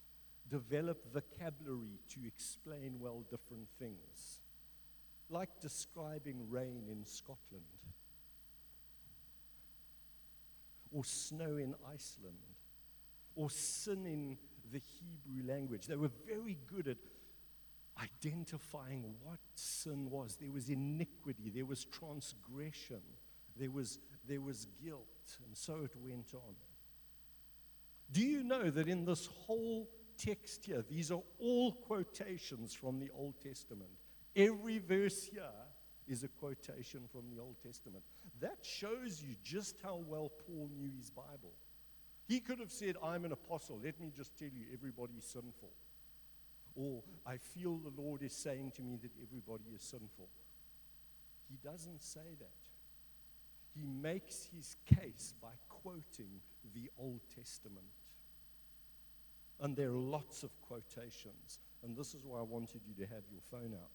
develop 0.48 1.12
vocabulary 1.12 1.98
to 2.10 2.20
explain 2.26 3.00
well 3.00 3.24
different 3.28 3.68
things, 3.78 4.38
like 5.28 5.50
describing 5.60 6.48
rain 6.48 6.84
in 6.88 7.04
Scotland 7.04 7.64
or 10.92 11.04
snow 11.04 11.56
in 11.56 11.74
Iceland 11.92 12.36
or 13.34 13.50
sin 13.50 14.06
in 14.06 14.36
the 14.72 14.80
Hebrew 14.80 15.48
language. 15.48 15.86
They 15.86 15.96
were 15.96 16.10
very 16.26 16.58
good 16.66 16.88
at 16.88 16.96
identifying 18.02 19.14
what 19.22 19.38
sin 19.54 20.10
was. 20.10 20.36
There 20.40 20.52
was 20.52 20.68
iniquity, 20.68 21.50
there 21.54 21.64
was 21.64 21.84
transgression, 21.84 23.00
there 23.56 23.70
was, 23.70 23.98
there 24.26 24.40
was 24.40 24.66
guilt, 24.82 25.36
and 25.46 25.56
so 25.56 25.84
it 25.84 25.92
went 25.96 26.32
on. 26.34 26.54
Do 28.10 28.20
you 28.20 28.42
know 28.42 28.70
that 28.70 28.88
in 28.88 29.04
this 29.04 29.26
whole 29.26 29.88
text 30.16 30.64
here, 30.64 30.84
these 30.88 31.10
are 31.10 31.22
all 31.38 31.72
quotations 31.72 32.74
from 32.74 32.98
the 32.98 33.10
Old 33.14 33.34
Testament? 33.42 33.90
Every 34.34 34.78
verse 34.78 35.26
here 35.26 35.42
is 36.08 36.22
a 36.22 36.28
quotation 36.28 37.02
from 37.12 37.22
the 37.34 37.40
Old 37.40 37.56
Testament. 37.62 38.02
That 38.40 38.58
shows 38.62 39.22
you 39.22 39.36
just 39.44 39.76
how 39.82 40.00
well 40.06 40.30
Paul 40.46 40.70
knew 40.76 40.90
his 40.96 41.10
Bible. 41.10 41.52
He 42.26 42.40
could 42.40 42.58
have 42.58 42.70
said, 42.70 42.96
I'm 43.02 43.24
an 43.24 43.32
apostle. 43.32 43.80
Let 43.82 44.00
me 44.00 44.10
just 44.14 44.36
tell 44.38 44.48
you, 44.48 44.64
everybody's 44.72 45.24
sinful. 45.24 45.70
Or, 46.74 47.02
I 47.26 47.36
feel 47.36 47.78
the 47.78 48.00
Lord 48.00 48.22
is 48.22 48.32
saying 48.32 48.72
to 48.76 48.82
me 48.82 48.98
that 49.02 49.10
everybody 49.22 49.64
is 49.74 49.82
sinful. 49.82 50.28
He 51.48 51.56
doesn't 51.56 52.02
say 52.02 52.36
that. 52.38 52.52
He 53.74 53.86
makes 53.86 54.48
his 54.54 54.76
case 54.86 55.34
by 55.40 55.52
quoting 55.68 56.40
the 56.74 56.90
Old 56.98 57.20
Testament. 57.34 57.86
And 59.60 59.76
there 59.76 59.88
are 59.88 59.92
lots 59.92 60.42
of 60.42 60.50
quotations. 60.60 61.58
And 61.82 61.96
this 61.96 62.14
is 62.14 62.24
why 62.24 62.40
I 62.40 62.42
wanted 62.42 62.82
you 62.86 62.94
to 62.94 63.12
have 63.12 63.24
your 63.30 63.40
phone 63.50 63.74
out. 63.74 63.90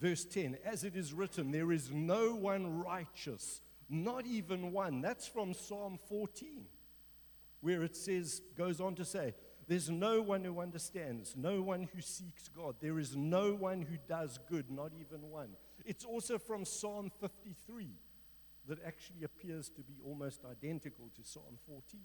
Verse 0.00 0.24
10 0.24 0.58
As 0.64 0.84
it 0.84 0.96
is 0.96 1.12
written, 1.12 1.50
there 1.50 1.72
is 1.72 1.90
no 1.90 2.34
one 2.34 2.82
righteous, 2.82 3.60
not 3.88 4.26
even 4.26 4.72
one. 4.72 5.00
That's 5.00 5.26
from 5.26 5.54
Psalm 5.54 5.98
14, 6.08 6.66
where 7.60 7.82
it 7.82 7.96
says, 7.96 8.42
goes 8.56 8.80
on 8.80 8.94
to 8.96 9.04
say, 9.04 9.34
There's 9.66 9.90
no 9.90 10.22
one 10.22 10.44
who 10.44 10.60
understands, 10.60 11.34
no 11.36 11.62
one 11.62 11.88
who 11.94 12.00
seeks 12.00 12.48
God. 12.48 12.76
There 12.80 12.98
is 12.98 13.16
no 13.16 13.54
one 13.54 13.82
who 13.82 13.96
does 14.08 14.38
good, 14.48 14.70
not 14.70 14.92
even 14.98 15.30
one. 15.30 15.50
It's 15.84 16.04
also 16.04 16.38
from 16.38 16.64
Psalm 16.64 17.10
53 17.20 17.88
that 18.68 18.84
actually 18.84 19.24
appears 19.24 19.70
to 19.70 19.80
be 19.82 19.94
almost 20.04 20.42
identical 20.44 21.10
to 21.16 21.24
Psalm 21.24 21.58
14. 21.66 22.00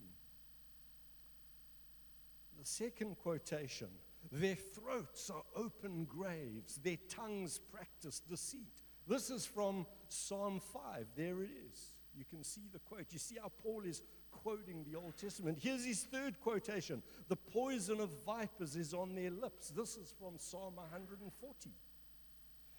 The 2.58 2.66
second 2.66 3.18
quotation 3.18 3.90
their 4.32 4.56
throats 4.56 5.30
are 5.30 5.44
open 5.56 6.06
graves, 6.06 6.80
their 6.84 6.98
tongues 7.10 7.60
practice 7.72 8.20
deceit. 8.20 8.82
This 9.08 9.30
is 9.30 9.46
from 9.46 9.86
Psalm 10.08 10.60
5. 10.60 11.08
There 11.16 11.42
it 11.44 11.50
is. 11.70 11.92
You 12.16 12.26
can 12.30 12.44
see 12.44 12.68
the 12.72 12.80
quote. 12.80 13.08
You 13.12 13.20
see 13.20 13.38
how 13.42 13.52
Paul 13.62 13.84
is 13.86 14.02
quoting 14.32 14.86
the 14.90 14.98
Old 14.98 15.18
Testament. 15.18 15.60
Here's 15.62 15.86
his 15.86 16.04
third 16.04 16.40
quotation 16.40 17.02
The 17.28 17.36
poison 17.36 18.00
of 18.00 18.10
vipers 18.26 18.76
is 18.76 18.94
on 18.94 19.16
their 19.16 19.32
lips. 19.32 19.70
This 19.70 19.98
is 19.98 20.14
from 20.18 20.38
Psalm 20.38 20.76
140. 20.76 21.72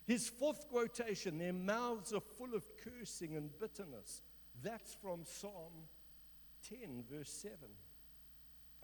His 0.07 0.29
fourth 0.29 0.69
quotation 0.69 1.39
Their 1.39 1.53
mouths 1.53 2.13
are 2.13 2.21
full 2.21 2.55
of 2.55 2.65
cursing 2.85 3.37
and 3.37 3.51
bitterness. 3.59 4.23
That's 4.63 4.95
from 4.95 5.25
Psalm 5.25 5.89
10, 6.69 7.05
verse 7.11 7.31
7. 7.31 7.59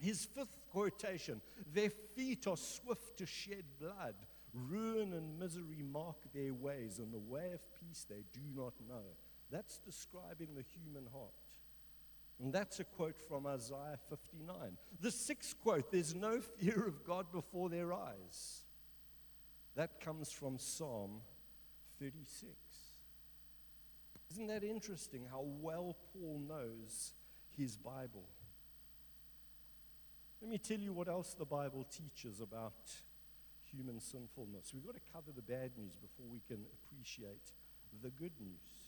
His 0.01 0.25
fifth 0.25 0.59
quotation 0.73 1.41
Their 1.73 1.91
feet 1.91 2.47
are 2.47 2.57
swift 2.57 3.19
to 3.19 3.27
shed 3.27 3.65
blood. 3.79 4.15
Ruin 4.53 5.13
and 5.13 5.39
misery 5.39 5.81
mark 5.81 6.17
their 6.35 6.53
ways, 6.53 6.99
and 6.99 7.13
the 7.13 7.19
way 7.21 7.53
of 7.53 7.61
peace 7.79 8.05
they 8.09 8.25
do 8.33 8.41
not 8.55 8.75
know. 8.89 9.05
That's 9.51 9.79
describing 9.79 10.49
the 10.57 10.65
human 10.75 11.07
heart. 11.13 11.35
And 12.41 12.53
that's 12.53 12.81
a 12.81 12.85
quote 12.85 13.21
from 13.21 13.47
Isaiah 13.47 13.99
59. 14.09 14.57
The 15.01 15.11
sixth 15.11 15.55
quote 15.63 15.93
There's 15.93 16.15
no 16.15 16.41
fear 16.41 16.85
of 16.87 17.05
God 17.05 17.27
before 17.31 17.69
their 17.69 17.93
eyes. 17.93 18.65
That 19.77 20.01
comes 20.01 20.33
from 20.33 20.59
Psalm 20.59 21.21
36. 22.01 22.51
Isn't 24.31 24.47
that 24.47 24.65
interesting 24.65 25.27
how 25.31 25.45
well 25.61 25.97
Paul 26.13 26.41
knows 26.49 27.13
his 27.57 27.77
Bible? 27.77 28.25
Let 30.41 30.51
me 30.51 30.59
tell 30.59 30.79
you 30.79 30.93
what 30.93 31.09
else 31.09 31.35
the 31.35 31.45
Bible 31.45 31.87
teaches 31.91 32.41
about 32.41 32.73
human 33.71 34.01
sinfulness. 34.01 34.73
We've 34.73 34.85
got 34.85 34.95
to 34.95 35.13
cover 35.13 35.33
the 35.35 35.43
bad 35.43 35.73
news 35.77 35.97
before 36.01 36.27
we 36.31 36.41
can 36.49 36.65
appreciate 36.73 37.53
the 38.03 38.11
good 38.11 38.33
news. 38.41 38.81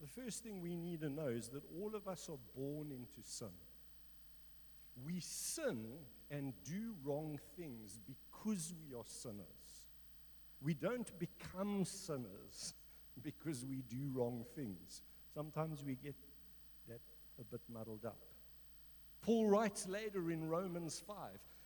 The 0.00 0.08
first 0.08 0.42
thing 0.42 0.60
we 0.60 0.74
need 0.76 1.02
to 1.02 1.08
know 1.08 1.28
is 1.28 1.48
that 1.48 1.62
all 1.78 1.94
of 1.94 2.08
us 2.08 2.28
are 2.28 2.38
born 2.56 2.90
into 2.90 3.20
sin. 3.22 3.52
We 5.04 5.20
sin 5.20 5.86
and 6.30 6.52
do 6.64 6.94
wrong 7.04 7.38
things 7.56 8.00
because 8.06 8.74
we 8.82 8.94
are 8.94 9.04
sinners. 9.06 9.84
We 10.60 10.74
don't 10.74 11.10
become 11.18 11.84
sinners 11.84 12.74
because 13.22 13.64
we 13.64 13.82
do 13.82 14.10
wrong 14.14 14.44
things. 14.54 15.02
Sometimes 15.34 15.84
we 15.84 15.94
get 15.94 16.16
that 16.88 17.00
a 17.38 17.44
bit 17.44 17.60
muddled 17.72 18.04
up. 18.04 18.29
Paul 19.22 19.48
writes 19.48 19.86
later 19.86 20.30
in 20.30 20.48
Romans 20.48 21.02
5, 21.06 21.16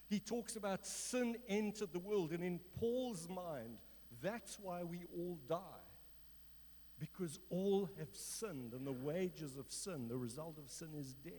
he 0.09 0.21
talks 0.21 0.57
about 0.57 0.87
sin 0.87 1.37
entered 1.49 1.93
the 1.93 1.99
world. 1.99 2.33
And 2.33 2.43
in 2.43 2.61
Paul's 2.79 3.29
mind, 3.29 3.79
that's 4.23 4.59
why 4.61 4.83
we 4.83 5.05
all 5.17 5.39
die. 5.49 5.59
Because 6.99 7.39
all 7.51 7.89
have 7.99 8.15
sinned, 8.15 8.73
and 8.73 8.87
the 8.87 8.93
wages 8.93 9.57
of 9.57 9.71
sin, 9.71 10.09
the 10.09 10.17
result 10.17 10.59
of 10.59 10.71
sin 10.71 10.91
is 10.97 11.15
death. 11.15 11.33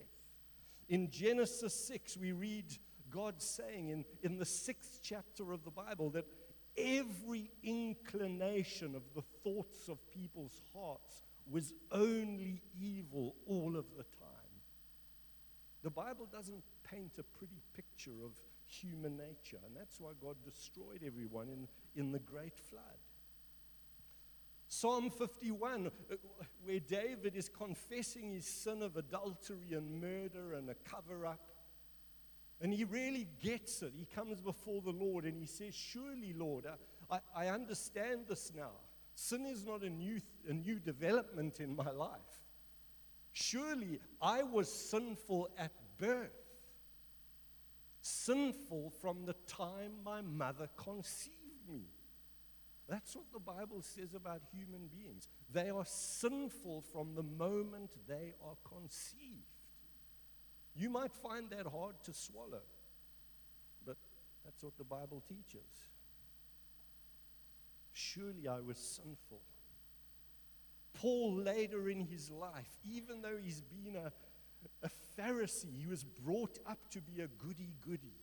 In 0.89 1.09
Genesis 1.09 1.73
6, 1.87 2.17
we 2.17 2.31
read 2.33 2.65
God 3.09 3.41
saying 3.41 3.89
in, 3.89 4.05
in 4.21 4.37
the 4.37 4.45
sixth 4.45 4.99
chapter 5.01 5.53
of 5.53 5.63
the 5.63 5.71
Bible 5.71 6.09
that 6.11 6.25
every 6.77 7.49
inclination 7.63 8.95
of 8.95 9.03
the 9.15 9.23
thoughts 9.43 9.87
of 9.87 9.97
people's 10.11 10.61
hearts 10.75 11.23
was 11.49 11.73
only 11.91 12.61
evil 12.79 13.35
all 13.47 13.77
of 13.77 13.85
the 13.97 14.03
time. 14.03 14.24
The 15.85 15.91
Bible 15.91 16.27
doesn't 16.31 16.63
paint 16.83 17.11
a 17.19 17.23
pretty 17.37 17.61
picture 17.75 18.25
of 18.25 18.31
human 18.65 19.17
nature, 19.17 19.59
and 19.63 19.77
that's 19.77 19.99
why 19.99 20.13
God 20.19 20.35
destroyed 20.43 21.03
everyone 21.05 21.47
in, 21.47 21.67
in 21.95 22.11
the 22.11 22.17
great 22.17 22.57
flood. 22.57 22.97
Psalm 24.67 25.11
51, 25.11 25.85
uh, 25.85 26.15
where 26.63 26.79
David 26.79 27.35
is 27.35 27.49
confessing 27.49 28.31
his 28.31 28.47
sin 28.47 28.81
of 28.81 28.97
adultery 28.97 29.73
and 29.73 30.01
murder 30.01 30.53
and 30.53 30.71
a 30.71 30.73
cover 30.73 31.23
up. 31.23 31.51
And 32.59 32.73
he 32.73 32.83
really 32.83 33.27
gets 33.39 33.83
it. 33.83 33.93
He 33.95 34.05
comes 34.05 34.41
before 34.41 34.81
the 34.81 34.89
Lord 34.89 35.25
and 35.25 35.37
he 35.37 35.45
says, 35.45 35.75
Surely, 35.75 36.33
Lord, 36.35 36.65
I, 37.11 37.19
I 37.35 37.47
understand 37.49 38.21
this 38.27 38.51
now. 38.57 38.71
Sin 39.13 39.45
is 39.45 39.63
not 39.63 39.83
a 39.83 39.89
new, 39.91 40.19
a 40.49 40.53
new 40.53 40.79
development 40.79 41.59
in 41.59 41.75
my 41.75 41.91
life. 41.91 42.44
Surely 43.35 43.99
I 44.21 44.43
was 44.43 44.71
sinful 44.71 45.49
at 45.57 45.73
birth, 45.97 46.31
sinful 48.01 48.93
from 49.01 49.25
the 49.25 49.35
time 49.45 49.91
my 50.05 50.21
mother 50.21 50.69
conceived 50.77 51.67
me. 51.67 51.81
That's 52.87 53.13
what 53.13 53.25
the 53.33 53.41
Bible 53.41 53.81
says 53.81 54.13
about 54.13 54.41
human 54.53 54.87
beings. 54.87 55.27
They 55.51 55.69
are 55.69 55.83
sinful 55.85 56.85
from 56.93 57.13
the 57.13 57.23
moment 57.23 57.91
they 58.07 58.35
are 58.41 58.55
conceived. 58.63 59.51
You 60.73 60.89
might 60.89 61.11
find 61.11 61.49
that 61.49 61.67
hard 61.67 61.95
to 62.05 62.13
swallow, 62.13 62.63
but 63.85 63.97
that's 64.45 64.63
what 64.63 64.77
the 64.77 64.85
Bible 64.85 65.21
teaches. 65.27 65.67
Surely 67.91 68.47
I 68.47 68.61
was 68.61 68.77
sinful. 68.77 69.41
Paul, 70.95 71.35
later 71.35 71.89
in 71.89 71.99
his 71.99 72.31
life, 72.31 72.77
even 72.83 73.21
though 73.21 73.37
he's 73.41 73.61
been 73.61 73.95
a, 73.95 74.11
a 74.83 74.89
Pharisee, 75.19 75.77
he 75.79 75.87
was 75.87 76.03
brought 76.03 76.57
up 76.67 76.79
to 76.91 77.01
be 77.01 77.21
a 77.21 77.27
goody 77.27 77.73
goody. 77.85 78.15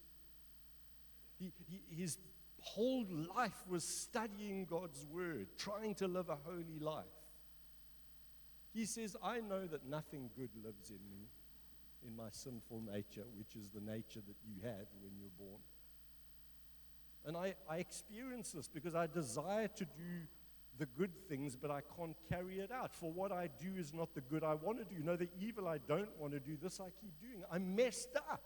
His 1.91 2.19
whole 2.61 3.05
life 3.37 3.67
was 3.69 3.85
studying 3.85 4.64
God's 4.64 5.05
word, 5.07 5.49
trying 5.59 5.95
to 5.97 6.07
live 6.07 6.29
a 6.29 6.38
holy 6.45 6.79
life. 6.81 7.05
He 8.73 8.87
says, 8.87 9.17
I 9.23 9.41
know 9.41 9.67
that 9.67 9.87
nothing 9.87 10.31
good 10.37 10.50
lives 10.64 10.91
in 10.91 11.00
me, 11.11 11.29
in 12.07 12.17
my 12.17 12.29
sinful 12.31 12.83
nature, 12.93 13.26
which 13.37 13.55
is 13.57 13.69
the 13.75 13.81
nature 13.81 14.21
that 14.26 14.37
you 14.47 14.62
have 14.62 14.87
when 15.02 15.12
you're 15.19 15.31
born. 15.38 15.61
And 17.25 17.37
I, 17.37 17.55
I 17.69 17.79
experience 17.79 18.52
this 18.52 18.69
because 18.69 18.95
I 18.95 19.07
desire 19.07 19.69
to 19.69 19.85
do 19.85 20.26
the 20.79 20.87
good 20.87 21.12
things, 21.29 21.57
but 21.57 21.71
I 21.71 21.81
can't 21.97 22.17
carry 22.29 22.61
it 22.61 22.71
out. 22.73 22.95
For 22.95 23.11
what 23.11 23.31
I 23.33 23.49
do 23.61 23.76
is 23.76 23.93
not 23.93 24.14
the 24.14 24.21
good 24.21 24.43
I 24.43 24.55
want 24.55 24.79
to 24.79 24.85
do. 24.85 25.02
No, 25.02 25.17
the 25.17 25.29
evil 25.41 25.69
I 25.69 25.79
don't 25.79 26.09
want 26.19 26.33
to 26.33 26.41
do, 26.41 26.57
this 26.61 26.81
I 26.81 26.91
keep 27.00 27.21
doing. 27.21 27.43
I'm 27.50 27.75
messed 27.75 28.17
up, 28.17 28.43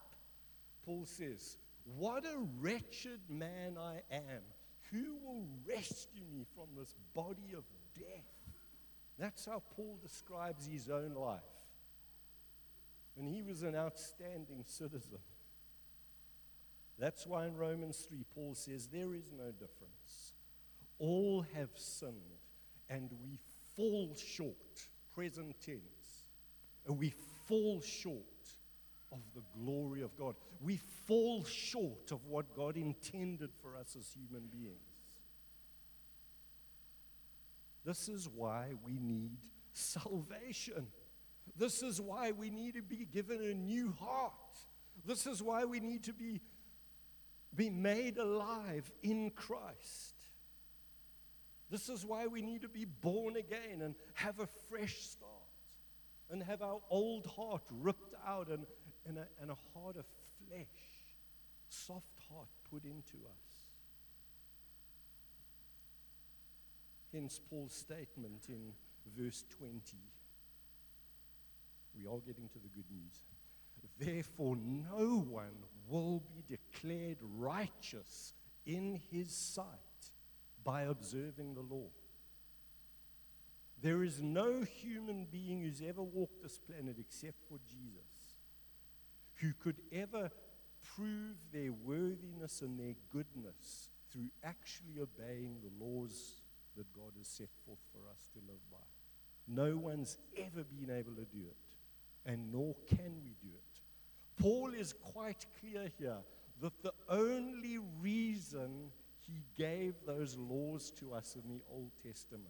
Paul 0.85 1.05
says. 1.05 1.57
What 1.99 2.25
a 2.25 2.39
wretched 2.61 3.21
man 3.29 3.77
I 3.79 4.03
am. 4.13 4.43
Who 4.93 5.19
will 5.25 5.47
rescue 5.67 6.25
me 6.33 6.45
from 6.55 6.67
this 6.77 6.95
body 7.15 7.55
of 7.57 7.65
death? 7.95 8.25
That's 9.19 9.47
how 9.47 9.63
Paul 9.75 9.99
describes 10.03 10.67
his 10.67 10.91
own 10.91 11.15
life. 11.15 11.41
And 13.19 13.27
he 13.27 13.43
was 13.43 13.63
an 13.63 13.75
outstanding 13.75 14.65
citizen. 14.67 15.19
That's 16.99 17.27
why 17.27 17.47
in 17.47 17.57
Romans 17.57 18.07
3, 18.09 18.25
Paul 18.35 18.55
says, 18.55 18.89
There 18.89 19.15
is 19.15 19.31
no 19.37 19.51
difference. 19.53 20.33
All 20.99 21.45
have 21.55 21.71
sinned, 21.75 22.15
and 22.89 23.11
we 23.23 23.39
fall 23.77 24.15
short, 24.17 24.57
present 25.15 25.55
tense, 25.61 26.25
and 26.87 26.99
we 26.99 27.13
fall 27.47 27.81
short 27.83 28.23
of 29.13 29.21
the 29.35 29.43
glory 29.59 30.03
of 30.03 30.17
God. 30.17 30.35
We 30.61 30.79
fall 31.07 31.45
short 31.45 32.11
of 32.13 32.25
what 32.27 32.55
God 32.57 32.77
intended 32.77 33.51
for 33.63 33.77
us 33.77 33.97
as 33.99 34.11
human 34.13 34.49
beings. 34.49 34.77
This 37.85 38.09
is 38.09 38.29
why 38.29 38.73
we 38.85 38.99
need 38.99 39.39
salvation. 39.73 40.89
This 41.57 41.83
is 41.83 42.01
why 42.01 42.33
we 42.33 42.51
need 42.51 42.75
to 42.75 42.83
be 42.83 43.07
given 43.13 43.41
a 43.41 43.55
new 43.55 43.95
heart. 44.01 44.33
This 45.07 45.27
is 45.27 45.41
why 45.41 45.65
we 45.65 45.79
need 45.79 46.03
to 46.05 46.13
be, 46.13 46.41
be 47.55 47.71
made 47.71 48.19
alive 48.19 48.91
in 49.03 49.31
Christ. 49.31 50.16
This 51.71 51.89
is 51.89 52.05
why 52.05 52.27
we 52.27 52.43
need 52.43 52.63
to 52.63 52.69
be 52.69 52.85
born 52.85 53.37
again 53.37 53.83
and 53.83 53.95
have 54.15 54.39
a 54.39 54.47
fresh 54.69 54.99
start 55.01 55.33
and 56.31 56.43
have 56.43 56.63
our 56.63 56.81
old 56.91 57.27
heart 57.27 57.63
ripped 57.71 58.15
out 58.27 58.49
and, 58.49 58.67
and, 59.07 59.19
a, 59.19 59.27
and 59.41 59.51
a 59.51 59.57
heart 59.75 59.97
of 59.97 60.05
flesh, 60.49 60.67
soft 61.69 62.19
heart 62.31 62.49
put 62.71 62.85
into 62.85 63.17
us. 63.17 63.47
Hence 67.13 67.41
Paul's 67.51 67.75
statement 67.75 68.45
in 68.49 68.73
verse 69.17 69.45
20. 69.59 69.81
We 71.97 72.07
are 72.07 72.19
getting 72.27 72.49
to 72.49 72.59
the 72.59 72.69
good 72.69 72.91
news. 72.91 73.23
Therefore, 73.99 74.57
no 74.57 75.21
one 75.21 75.65
will 75.89 76.23
be 76.29 76.43
declared 76.49 77.19
righteous 77.39 78.35
in 78.67 79.01
his 79.11 79.31
sight 79.31 79.65
by 80.67 80.83
observing 80.83 81.55
the 81.55 81.63
law. 81.63 81.87
There 83.81 84.03
is 84.03 84.21
no 84.21 84.63
human 84.63 85.27
being 85.31 85.63
who's 85.63 85.81
ever 85.81 86.03
walked 86.03 86.43
this 86.43 86.59
planet 86.59 86.97
except 86.99 87.37
for 87.49 87.59
Jesus 87.71 88.17
who 89.37 89.53
could 89.63 89.77
ever 89.93 90.31
prove 90.97 91.37
their 91.53 91.73
worthiness 91.73 92.63
and 92.63 92.79
their 92.79 92.95
goodness 93.13 93.91
through 94.11 94.31
actually 94.43 94.99
obeying 95.01 95.59
the 95.63 95.85
laws 95.85 96.37
that 96.77 96.93
God 96.93 97.13
has 97.19 97.29
set 97.29 97.49
forth 97.65 97.79
for 97.93 98.09
us 98.11 98.29
to 98.33 98.39
live 98.47 98.61
by. 98.71 98.79
No 99.49 99.77
one's 99.77 100.17
ever 100.37 100.65
been 100.65 100.91
able 100.91 101.15
to 101.15 101.25
do 101.25 101.45
it, 101.47 102.31
and 102.31 102.53
nor 102.53 102.75
can 102.89 103.21
we 103.23 103.35
do 103.41 103.55
it. 103.55 104.43
Paul 104.43 104.73
is 104.75 104.93
quite 104.93 105.47
clear 105.61 105.91
here 105.99 106.19
that 106.61 106.83
the 106.83 106.93
only 107.09 107.79
reason 108.01 108.91
he 109.27 109.43
gave 109.57 109.95
those 110.07 110.37
laws 110.37 110.91
to 110.93 111.13
us 111.13 111.37
in 111.37 111.49
the 111.49 111.63
Old 111.71 111.91
Testament 112.03 112.47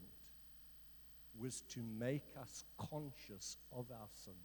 was 1.39 1.63
to 1.69 1.81
make 1.99 2.25
us 2.41 2.65
conscious 2.79 3.57
of 3.73 3.87
our 3.91 4.09
sins. 4.25 4.37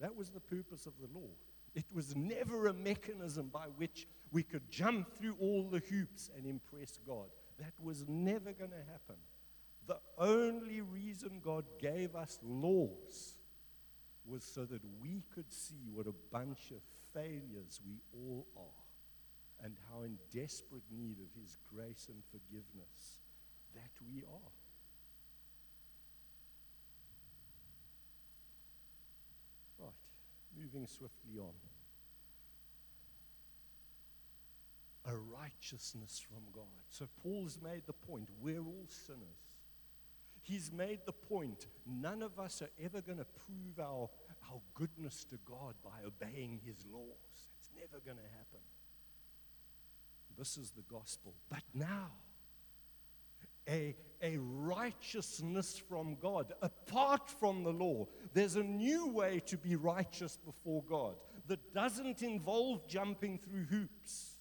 That 0.00 0.16
was 0.16 0.30
the 0.30 0.40
purpose 0.40 0.86
of 0.86 0.94
the 1.00 1.18
law. 1.18 1.30
It 1.74 1.84
was 1.92 2.16
never 2.16 2.66
a 2.66 2.72
mechanism 2.72 3.50
by 3.52 3.66
which 3.76 4.06
we 4.32 4.42
could 4.42 4.70
jump 4.70 5.08
through 5.18 5.36
all 5.38 5.68
the 5.70 5.82
hoops 5.90 6.30
and 6.36 6.46
impress 6.46 6.98
God. 7.06 7.28
That 7.58 7.72
was 7.82 8.04
never 8.08 8.52
going 8.52 8.70
to 8.70 8.90
happen. 8.90 9.16
The 9.86 9.98
only 10.18 10.80
reason 10.80 11.40
God 11.42 11.64
gave 11.80 12.14
us 12.14 12.38
laws 12.42 13.36
was 14.26 14.42
so 14.42 14.64
that 14.64 14.82
we 15.00 15.22
could 15.34 15.52
see 15.52 15.88
what 15.92 16.06
a 16.06 16.14
bunch 16.32 16.72
of 16.72 16.80
failures 17.12 17.80
we 17.86 18.00
all 18.12 18.46
are 18.56 18.85
and 19.62 19.76
how 19.90 20.02
in 20.02 20.18
desperate 20.32 20.84
need 20.90 21.18
of 21.18 21.40
His 21.40 21.56
grace 21.72 22.08
and 22.08 22.22
forgiveness 22.30 23.18
that 23.74 23.90
we 24.10 24.22
are. 24.22 24.52
Right, 29.78 29.92
moving 30.58 30.86
swiftly 30.86 31.38
on. 31.38 31.54
A 35.08 35.16
righteousness 35.16 36.20
from 36.26 36.42
God. 36.52 36.64
So 36.90 37.06
Paul's 37.22 37.58
made 37.62 37.82
the 37.86 37.92
point 37.92 38.28
we're 38.40 38.58
all 38.58 38.88
sinners. 38.88 39.46
He's 40.42 40.70
made 40.70 41.00
the 41.04 41.12
point 41.12 41.66
none 41.86 42.22
of 42.22 42.38
us 42.38 42.62
are 42.62 42.70
ever 42.84 43.00
going 43.00 43.18
to 43.18 43.24
prove 43.24 43.80
our, 43.80 44.08
our 44.50 44.60
goodness 44.74 45.24
to 45.30 45.38
God 45.44 45.74
by 45.82 46.06
obeying 46.06 46.60
his 46.64 46.84
laws. 46.88 47.48
It's 47.58 47.70
never 47.74 48.00
going 48.04 48.18
to 48.18 48.36
happen. 48.36 48.60
This 50.38 50.56
is 50.56 50.70
the 50.70 50.82
gospel. 50.82 51.34
But 51.48 51.62
now, 51.72 52.10
a, 53.68 53.96
a 54.22 54.38
righteousness 54.38 55.80
from 55.88 56.16
God 56.20 56.52
apart 56.62 57.30
from 57.30 57.64
the 57.64 57.72
law. 57.72 58.06
There's 58.32 58.56
a 58.56 58.62
new 58.62 59.08
way 59.08 59.40
to 59.46 59.56
be 59.56 59.76
righteous 59.76 60.36
before 60.36 60.82
God 60.88 61.16
that 61.48 61.74
doesn't 61.74 62.22
involve 62.22 62.86
jumping 62.86 63.38
through 63.38 63.64
hoops. 63.64 64.36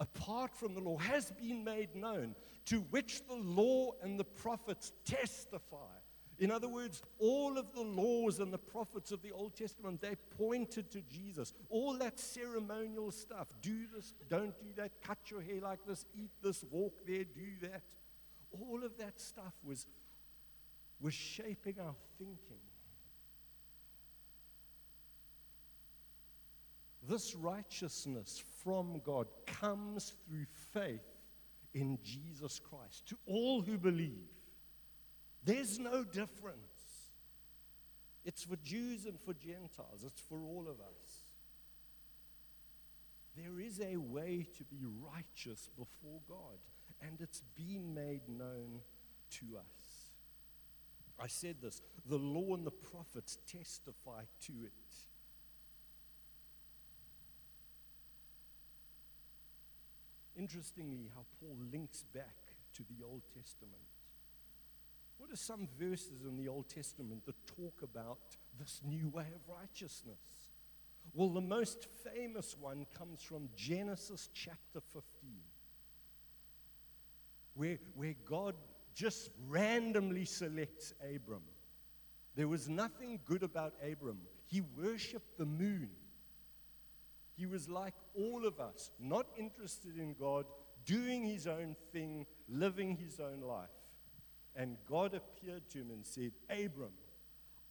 Apart 0.00 0.54
from 0.54 0.74
the 0.74 0.80
law 0.80 0.98
has 0.98 1.32
been 1.32 1.64
made 1.64 1.94
known, 1.94 2.34
to 2.66 2.80
which 2.90 3.26
the 3.26 3.34
law 3.34 3.92
and 4.02 4.18
the 4.18 4.24
prophets 4.24 4.92
testify. 5.04 5.97
In 6.38 6.52
other 6.52 6.68
words, 6.68 7.02
all 7.18 7.58
of 7.58 7.72
the 7.72 7.82
laws 7.82 8.38
and 8.38 8.52
the 8.52 8.58
prophets 8.58 9.10
of 9.10 9.22
the 9.22 9.32
Old 9.32 9.56
Testament, 9.56 10.00
they 10.00 10.14
pointed 10.36 10.90
to 10.92 11.02
Jesus. 11.02 11.52
All 11.68 11.98
that 11.98 12.20
ceremonial 12.20 13.10
stuff 13.10 13.48
do 13.60 13.86
this, 13.92 14.14
don't 14.28 14.58
do 14.60 14.68
that, 14.76 14.92
cut 15.02 15.18
your 15.30 15.40
hair 15.40 15.60
like 15.60 15.80
this, 15.84 16.06
eat 16.14 16.30
this, 16.40 16.64
walk 16.70 16.94
there, 17.06 17.24
do 17.24 17.48
that. 17.62 17.82
All 18.52 18.84
of 18.84 18.96
that 18.98 19.20
stuff 19.20 19.52
was, 19.64 19.86
was 21.00 21.12
shaping 21.12 21.74
our 21.80 21.94
thinking. 22.18 22.60
This 27.08 27.34
righteousness 27.34 28.42
from 28.62 29.00
God 29.04 29.26
comes 29.46 30.12
through 30.28 30.46
faith 30.72 31.00
in 31.74 31.98
Jesus 32.04 32.60
Christ 32.60 33.08
to 33.08 33.18
all 33.26 33.60
who 33.60 33.76
believe. 33.76 34.28
There's 35.48 35.78
no 35.78 36.04
difference. 36.04 36.58
It's 38.22 38.44
for 38.44 38.56
Jews 38.56 39.06
and 39.06 39.18
for 39.18 39.32
Gentiles, 39.32 40.04
it's 40.04 40.20
for 40.20 40.44
all 40.44 40.66
of 40.68 40.78
us. 40.78 41.22
There 43.34 43.58
is 43.58 43.80
a 43.80 43.96
way 43.96 44.46
to 44.58 44.64
be 44.64 44.84
righteous 44.84 45.70
before 45.78 46.20
God, 46.28 46.58
and 47.00 47.18
it's 47.22 47.42
been 47.56 47.94
made 47.94 48.28
known 48.28 48.82
to 49.38 49.56
us. 49.56 50.08
I 51.18 51.28
said 51.28 51.56
this 51.62 51.80
the 52.04 52.18
law 52.18 52.54
and 52.54 52.66
the 52.66 52.70
prophets 52.70 53.38
testify 53.50 54.24
to 54.42 54.52
it. 54.66 54.72
Interestingly, 60.36 61.10
how 61.14 61.24
Paul 61.40 61.56
links 61.72 62.04
back 62.12 62.36
to 62.74 62.82
the 62.82 63.02
Old 63.02 63.22
Testament. 63.34 63.97
What 65.18 65.32
are 65.32 65.36
some 65.36 65.68
verses 65.78 66.24
in 66.24 66.36
the 66.36 66.48
Old 66.48 66.68
Testament 66.68 67.26
that 67.26 67.46
talk 67.46 67.82
about 67.82 68.18
this 68.58 68.80
new 68.84 69.08
way 69.08 69.26
of 69.34 69.54
righteousness? 69.60 70.20
Well, 71.12 71.28
the 71.28 71.40
most 71.40 71.88
famous 72.04 72.56
one 72.58 72.86
comes 72.96 73.22
from 73.22 73.48
Genesis 73.56 74.28
chapter 74.32 74.80
15, 74.80 75.02
where, 77.54 77.78
where 77.94 78.14
God 78.24 78.54
just 78.94 79.30
randomly 79.48 80.24
selects 80.24 80.92
Abram. 81.02 81.42
There 82.36 82.48
was 82.48 82.68
nothing 82.68 83.20
good 83.24 83.42
about 83.42 83.74
Abram. 83.82 84.20
He 84.46 84.60
worshiped 84.60 85.38
the 85.38 85.46
moon. 85.46 85.90
He 87.36 87.46
was 87.46 87.68
like 87.68 87.94
all 88.14 88.46
of 88.46 88.60
us, 88.60 88.90
not 88.98 89.26
interested 89.36 89.96
in 89.96 90.14
God, 90.14 90.46
doing 90.84 91.24
his 91.24 91.46
own 91.46 91.76
thing, 91.92 92.26
living 92.48 92.96
his 92.96 93.20
own 93.20 93.40
life. 93.40 93.68
And 94.58 94.76
God 94.90 95.14
appeared 95.14 95.70
to 95.70 95.78
him 95.78 95.90
and 95.90 96.04
said, 96.04 96.32
Abram, 96.50 96.90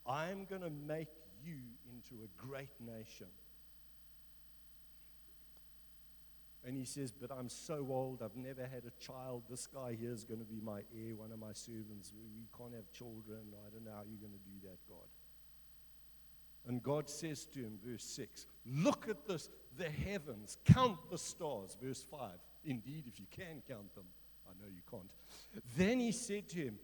I'm 0.08 0.46
going 0.46 0.62
to 0.62 0.70
make 0.70 1.10
you 1.46 1.58
into 1.92 2.24
a 2.24 2.48
great 2.48 2.72
nation. 2.80 3.28
And 6.66 6.78
he 6.78 6.86
says, 6.86 7.12
But 7.12 7.30
I'm 7.38 7.50
so 7.50 7.86
old, 7.90 8.22
I've 8.24 8.38
never 8.38 8.62
had 8.62 8.84
a 8.86 9.04
child. 9.04 9.44
This 9.50 9.68
guy 9.68 9.98
here 10.00 10.14
is 10.14 10.24
going 10.24 10.40
to 10.40 10.46
be 10.46 10.62
my 10.64 10.80
heir, 10.96 11.16
one 11.16 11.34
of 11.34 11.40
my 11.40 11.52
servants. 11.52 12.14
We, 12.16 12.48
can't 12.58 12.74
have 12.74 12.90
children. 12.94 13.40
I 13.54 13.70
don't 13.70 13.84
know 13.84 13.92
how 13.92 14.04
you're 14.08 14.20
going 14.20 14.32
to 14.32 14.50
do 14.50 14.68
that, 14.68 14.78
God. 14.88 15.08
And 16.68 16.82
God 16.82 17.10
says 17.10 17.46
to 17.54 17.60
him, 17.60 17.80
verse 17.86 18.04
6, 18.04 18.48
Look 18.66 19.08
at 19.10 19.28
this, 19.28 19.50
the 19.78 19.90
heavens, 19.90 20.58
count 20.66 20.98
the 21.12 21.18
stars. 21.18 21.78
Verse 21.82 22.06
5, 22.10 22.32
Indeed, 22.64 23.04
if 23.08 23.20
you 23.20 23.26
can 23.30 23.62
count 23.68 23.94
them, 23.94 24.06
I 24.48 24.54
know 24.62 24.68
you 24.68 24.82
can't. 24.90 25.10
Then 25.76 26.00
he 26.00 26.12
said 26.12 26.50
to 26.50 26.58
him, 26.58 26.80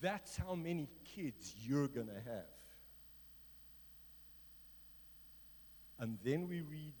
That's 0.00 0.36
how 0.36 0.54
many 0.54 0.88
kids 1.04 1.54
you're 1.60 1.88
going 1.88 2.08
to 2.08 2.14
have. 2.14 2.46
And 5.98 6.18
then 6.24 6.48
we 6.48 6.60
read 6.60 6.94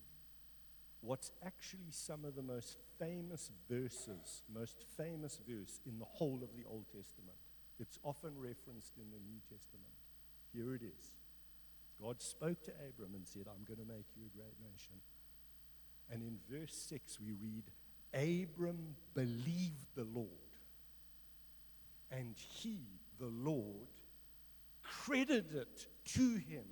what's 1.00 1.30
actually 1.44 1.90
some 1.90 2.24
of 2.24 2.34
the 2.34 2.42
most 2.42 2.78
famous 2.98 3.52
verses, 3.70 4.42
most 4.52 4.84
famous 4.96 5.40
verse 5.46 5.80
in 5.86 5.98
the 5.98 6.04
whole 6.04 6.40
of 6.42 6.56
the 6.56 6.64
Old 6.68 6.86
Testament. 6.86 7.38
It's 7.78 7.98
often 8.02 8.32
referenced 8.36 8.96
in 8.96 9.10
the 9.12 9.20
New 9.24 9.38
Testament. 9.48 9.94
Here 10.52 10.74
it 10.74 10.82
is. 10.82 11.12
God 12.00 12.20
spoke 12.20 12.62
to 12.64 12.72
Abram 12.88 13.14
and 13.14 13.26
said, 13.26 13.46
I'm 13.46 13.64
going 13.64 13.78
to 13.78 13.92
make 13.92 14.06
you 14.16 14.24
a 14.26 14.36
great 14.36 14.54
nation. 14.60 14.98
And 16.10 16.22
in 16.22 16.38
verse 16.50 16.74
6, 16.88 17.18
we 17.20 17.34
read, 17.34 17.64
Abram 18.14 18.96
believed 19.14 19.94
the 19.94 20.04
Lord, 20.04 20.28
and 22.10 22.34
he, 22.36 22.80
the 23.18 23.26
Lord, 23.26 23.88
credited 24.82 25.54
it 25.54 25.86
to 26.14 26.36
him 26.36 26.64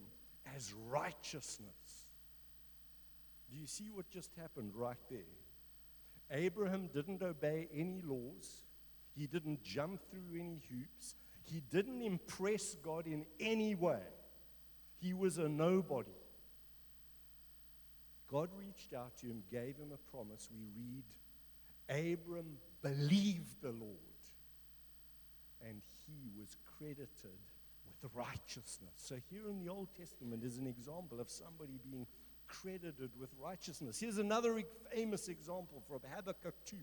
as 0.56 0.72
righteousness. 0.88 2.06
Do 3.50 3.56
you 3.56 3.66
see 3.66 3.90
what 3.92 4.10
just 4.10 4.30
happened 4.40 4.72
right 4.74 4.96
there? 5.10 5.20
Abraham 6.30 6.88
didn't 6.92 7.22
obey 7.22 7.68
any 7.72 8.02
laws. 8.02 8.62
He 9.14 9.26
didn't 9.26 9.62
jump 9.62 10.00
through 10.10 10.38
any 10.38 10.62
hoops. 10.70 11.14
He 11.44 11.60
didn't 11.70 12.02
impress 12.02 12.74
God 12.74 13.06
in 13.06 13.24
any 13.38 13.74
way. 13.74 14.02
He 14.98 15.14
was 15.14 15.38
a 15.38 15.48
nobody. 15.48 16.10
God 18.28 18.50
reached 18.58 18.92
out 18.92 19.16
to 19.18 19.26
him, 19.26 19.44
gave 19.50 19.76
him 19.76 19.92
a 19.92 20.10
promise. 20.10 20.48
We 20.52 20.66
read, 20.76 21.04
Abram 21.88 22.58
believed 22.82 23.62
the 23.62 23.72
Lord, 23.72 23.96
and 25.66 25.80
he 26.06 26.30
was 26.38 26.56
credited 26.78 27.38
with 27.84 28.10
righteousness. 28.14 28.94
So, 28.96 29.16
here 29.30 29.48
in 29.48 29.58
the 29.58 29.70
Old 29.70 29.88
Testament 29.96 30.44
is 30.44 30.58
an 30.58 30.66
example 30.66 31.20
of 31.20 31.30
somebody 31.30 31.78
being 31.90 32.06
credited 32.46 33.10
with 33.18 33.30
righteousness. 33.40 34.00
Here's 34.00 34.18
another 34.18 34.62
famous 34.94 35.28
example 35.28 35.82
from 35.86 36.00
Habakkuk 36.14 36.54
2. 36.64 36.76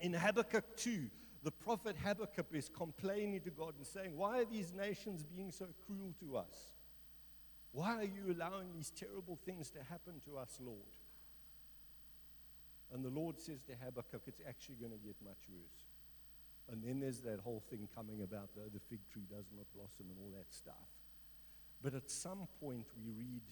In 0.00 0.12
Habakkuk 0.14 0.76
2, 0.76 1.10
the 1.42 1.50
prophet 1.50 1.96
Habakkuk 2.02 2.46
is 2.52 2.68
complaining 2.68 3.40
to 3.42 3.50
God 3.50 3.74
and 3.76 3.86
saying, 3.86 4.16
Why 4.16 4.40
are 4.40 4.44
these 4.44 4.72
nations 4.72 5.24
being 5.24 5.50
so 5.50 5.66
cruel 5.86 6.14
to 6.20 6.36
us? 6.36 6.72
Why 7.72 7.96
are 7.96 8.04
you 8.04 8.34
allowing 8.34 8.72
these 8.74 8.90
terrible 8.90 9.38
things 9.44 9.70
to 9.70 9.78
happen 9.88 10.20
to 10.24 10.36
us, 10.38 10.58
Lord? 10.60 10.78
And 12.92 13.04
the 13.04 13.10
Lord 13.10 13.38
says 13.38 13.62
to 13.64 13.72
Habakkuk, 13.84 14.22
It's 14.26 14.40
actually 14.48 14.76
going 14.76 14.92
to 14.92 14.98
get 14.98 15.16
much 15.24 15.46
worse. 15.48 15.86
And 16.70 16.82
then 16.84 17.00
there's 17.00 17.20
that 17.20 17.40
whole 17.40 17.62
thing 17.70 17.88
coming 17.94 18.22
about 18.22 18.54
the, 18.54 18.62
the 18.72 18.80
fig 18.80 19.00
tree 19.12 19.26
does 19.28 19.46
not 19.56 19.66
blossom 19.74 20.06
and 20.10 20.18
all 20.20 20.32
that 20.36 20.52
stuff. 20.52 20.88
But 21.82 21.94
at 21.94 22.10
some 22.10 22.46
point, 22.60 22.86
we 23.02 23.10
read 23.10 23.42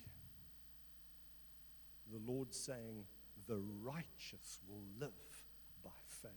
the 2.12 2.20
Lord 2.31 2.53
saying, 2.55 3.05
The 3.46 3.61
righteous 3.83 4.61
will 4.68 4.83
live 5.01 5.11
by 5.85 5.90
faith. 6.22 6.33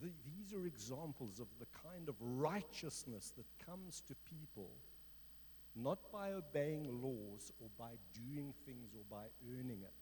The, 0.00 0.10
these 0.24 0.52
are 0.52 0.66
examples 0.66 1.40
of 1.40 1.48
the 1.58 1.66
kind 1.88 2.08
of 2.08 2.14
righteousness 2.20 3.32
that 3.36 3.46
comes 3.66 4.02
to 4.08 4.14
people 4.28 4.70
not 5.74 6.10
by 6.10 6.32
obeying 6.32 7.02
laws 7.02 7.52
or 7.60 7.68
by 7.78 7.92
doing 8.14 8.54
things 8.64 8.94
or 8.94 9.04
by 9.10 9.26
earning 9.52 9.82
it, 9.82 9.92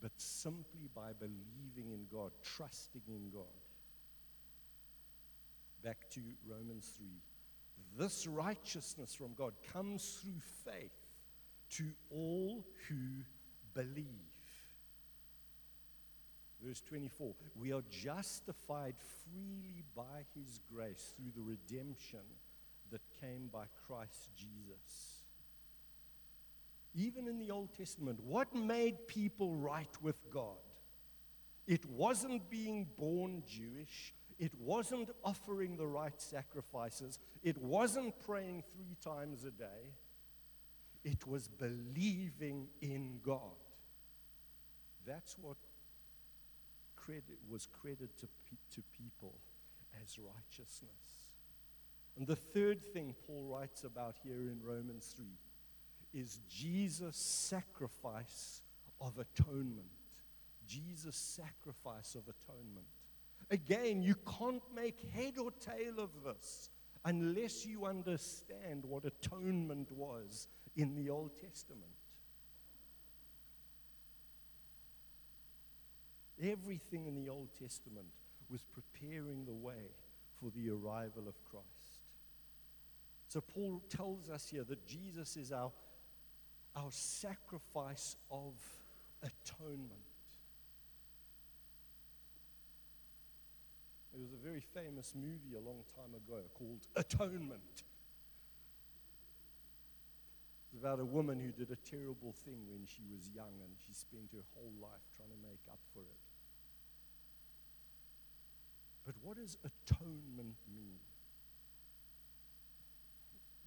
but 0.00 0.12
simply 0.16 0.88
by 0.94 1.10
believing 1.18 1.92
in 1.92 2.06
God, 2.12 2.30
trusting 2.42 3.02
in 3.08 3.30
God. 3.30 3.44
Back 5.82 6.08
to 6.10 6.20
Romans 6.46 6.92
3. 6.98 7.06
This 7.96 8.26
righteousness 8.26 9.14
from 9.14 9.34
God 9.34 9.54
comes 9.72 10.20
through 10.22 10.40
faith 10.64 10.92
to 11.70 11.84
all 12.10 12.64
who 12.88 13.24
believe. 13.74 14.06
Verse 16.64 16.82
24 16.88 17.34
We 17.60 17.72
are 17.72 17.82
justified 17.90 18.94
freely 19.24 19.84
by 19.96 20.24
his 20.34 20.60
grace 20.72 21.14
through 21.16 21.32
the 21.36 21.42
redemption 21.42 22.20
that 22.90 23.00
came 23.20 23.48
by 23.52 23.64
Christ 23.86 24.30
Jesus. 24.36 25.17
Even 26.98 27.28
in 27.28 27.38
the 27.38 27.52
Old 27.52 27.72
Testament, 27.76 28.18
what 28.24 28.52
made 28.56 29.06
people 29.06 29.54
right 29.54 30.02
with 30.02 30.16
God? 30.32 30.56
It 31.64 31.86
wasn't 31.86 32.50
being 32.50 32.88
born 32.98 33.44
Jewish. 33.46 34.12
It 34.36 34.52
wasn't 34.58 35.10
offering 35.22 35.76
the 35.76 35.86
right 35.86 36.20
sacrifices. 36.20 37.20
It 37.44 37.56
wasn't 37.56 38.18
praying 38.26 38.64
three 38.74 38.96
times 39.00 39.44
a 39.44 39.52
day. 39.52 39.94
It 41.04 41.24
was 41.24 41.46
believing 41.46 42.66
in 42.80 43.20
God. 43.22 43.62
That's 45.06 45.36
what 45.40 45.56
credit 46.96 47.38
was 47.48 47.68
credited 47.80 48.16
to, 48.18 48.26
to 48.74 48.82
people 48.98 49.34
as 50.02 50.18
righteousness. 50.18 51.28
And 52.16 52.26
the 52.26 52.34
third 52.34 52.82
thing 52.92 53.14
Paul 53.24 53.44
writes 53.44 53.84
about 53.84 54.16
here 54.24 54.48
in 54.50 54.60
Romans 54.64 55.14
3 55.16 55.26
is 56.12 56.40
Jesus' 56.48 57.16
sacrifice 57.16 58.62
of 59.00 59.18
atonement. 59.18 59.86
Jesus' 60.66 61.16
sacrifice 61.16 62.14
of 62.14 62.22
atonement. 62.22 62.86
Again, 63.50 64.02
you 64.02 64.14
can't 64.38 64.62
make 64.74 65.00
head 65.12 65.34
or 65.38 65.50
tail 65.52 65.98
of 65.98 66.10
this 66.24 66.68
unless 67.04 67.64
you 67.64 67.86
understand 67.86 68.84
what 68.84 69.04
atonement 69.04 69.90
was 69.92 70.48
in 70.76 70.94
the 70.94 71.08
Old 71.08 71.30
Testament. 71.40 71.84
Everything 76.42 77.06
in 77.06 77.14
the 77.14 77.28
Old 77.28 77.48
Testament 77.58 78.06
was 78.50 78.62
preparing 78.62 79.44
the 79.44 79.54
way 79.54 79.92
for 80.40 80.50
the 80.50 80.70
arrival 80.70 81.26
of 81.26 81.42
Christ. 81.44 81.66
So 83.28 83.40
Paul 83.40 83.82
tells 83.88 84.30
us 84.30 84.48
here 84.48 84.64
that 84.64 84.86
Jesus 84.86 85.36
is 85.36 85.52
our, 85.52 85.72
our 86.78 86.90
sacrifice 86.90 88.16
of 88.30 88.54
atonement. 89.22 90.06
There 94.12 94.20
was 94.20 94.32
a 94.32 94.36
very 94.36 94.60
famous 94.60 95.12
movie 95.14 95.56
a 95.56 95.60
long 95.60 95.82
time 95.94 96.14
ago 96.14 96.42
called 96.54 96.86
Atonement. 96.96 97.82
It's 100.64 100.78
about 100.78 101.00
a 101.00 101.04
woman 101.04 101.40
who 101.40 101.50
did 101.50 101.72
a 101.72 101.80
terrible 101.88 102.32
thing 102.44 102.66
when 102.68 102.86
she 102.86 103.02
was 103.10 103.28
young 103.34 103.54
and 103.62 103.72
she 103.86 103.92
spent 103.92 104.30
her 104.32 104.44
whole 104.54 104.72
life 104.80 105.02
trying 105.16 105.30
to 105.30 105.40
make 105.42 105.60
up 105.70 105.80
for 105.94 106.00
it. 106.00 106.22
But 109.06 109.14
what 109.22 109.36
does 109.36 109.56
atonement 109.64 110.56
mean? 110.74 111.00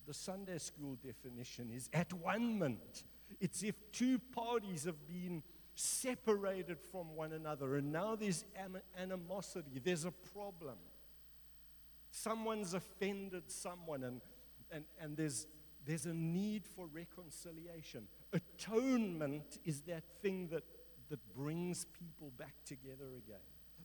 The 0.07 0.13
Sunday 0.13 0.57
school 0.57 0.97
definition 1.03 1.71
is 1.71 1.89
at 1.93 2.11
one 2.13 2.59
moment. 2.59 3.03
It's 3.39 3.63
if 3.63 3.75
two 3.91 4.19
parties 4.19 4.83
have 4.85 5.07
been 5.07 5.43
separated 5.75 6.79
from 6.79 7.15
one 7.15 7.33
another. 7.33 7.77
And 7.77 7.91
now 7.91 8.15
there's 8.15 8.45
animosity, 8.97 9.81
there's 9.83 10.05
a 10.05 10.11
problem. 10.11 10.75
Someone's 12.11 12.73
offended 12.73 13.49
someone, 13.49 14.03
and, 14.03 14.21
and, 14.71 14.83
and 14.99 15.15
there's, 15.15 15.47
there's 15.85 16.05
a 16.05 16.13
need 16.13 16.67
for 16.67 16.87
reconciliation. 16.87 18.07
Atonement 18.33 19.59
is 19.65 19.81
that 19.81 20.03
thing 20.21 20.49
that, 20.51 20.63
that 21.09 21.19
brings 21.33 21.85
people 21.85 22.31
back 22.37 22.55
together 22.65 23.15
again. 23.17 23.39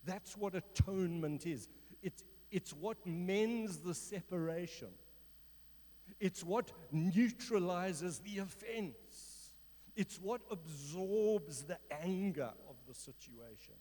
That's 0.05 0.35
what 0.35 0.55
atonement 0.55 1.45
is. 1.45 1.69
It's, 2.01 2.23
it's 2.51 2.73
what 2.73 2.97
mends 3.05 3.77
the 3.77 3.93
separation. 3.93 4.89
It's 6.19 6.43
what 6.43 6.71
neutralizes 6.91 8.19
the 8.19 8.39
offense. 8.39 9.51
It's 9.95 10.19
what 10.19 10.41
absorbs 10.51 11.63
the 11.63 11.79
anger 12.03 12.51
of 12.69 12.75
the 12.87 12.93
situation. 12.93 13.75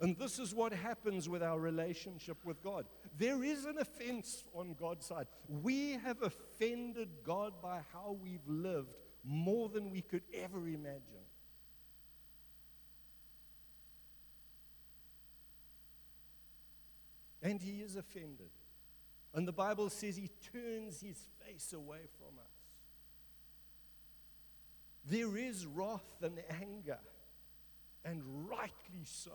And 0.00 0.16
this 0.16 0.38
is 0.38 0.54
what 0.54 0.72
happens 0.72 1.28
with 1.28 1.42
our 1.42 1.58
relationship 1.58 2.44
with 2.44 2.62
God. 2.62 2.86
There 3.16 3.42
is 3.42 3.64
an 3.64 3.78
offense 3.78 4.44
on 4.54 4.74
God's 4.78 5.06
side. 5.06 5.26
We 5.48 5.92
have 6.04 6.22
offended 6.22 7.08
God 7.24 7.54
by 7.60 7.80
how 7.92 8.16
we've 8.22 8.46
lived 8.46 8.94
more 9.24 9.68
than 9.68 9.90
we 9.90 10.02
could 10.02 10.22
ever 10.32 10.68
imagine. 10.68 11.26
And 17.42 17.60
he 17.60 17.80
is 17.80 17.96
offended. 17.96 18.50
And 19.38 19.46
the 19.46 19.52
Bible 19.52 19.88
says 19.88 20.16
he 20.16 20.32
turns 20.52 21.00
his 21.00 21.16
face 21.46 21.72
away 21.72 22.00
from 22.18 22.40
us. 22.40 22.50
There 25.04 25.36
is 25.36 25.64
wrath 25.64 26.20
and 26.20 26.40
anger, 26.60 26.98
and 28.04 28.20
rightly 28.50 29.04
so, 29.04 29.30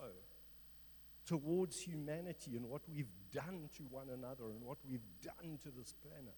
towards 1.26 1.80
humanity 1.80 2.58
and 2.58 2.66
what 2.66 2.82
we've 2.94 3.14
done 3.32 3.70
to 3.78 3.84
one 3.84 4.10
another 4.10 4.50
and 4.52 4.62
what 4.62 4.80
we've 4.86 5.08
done 5.22 5.58
to 5.64 5.70
this 5.72 5.94
planet. 5.94 6.36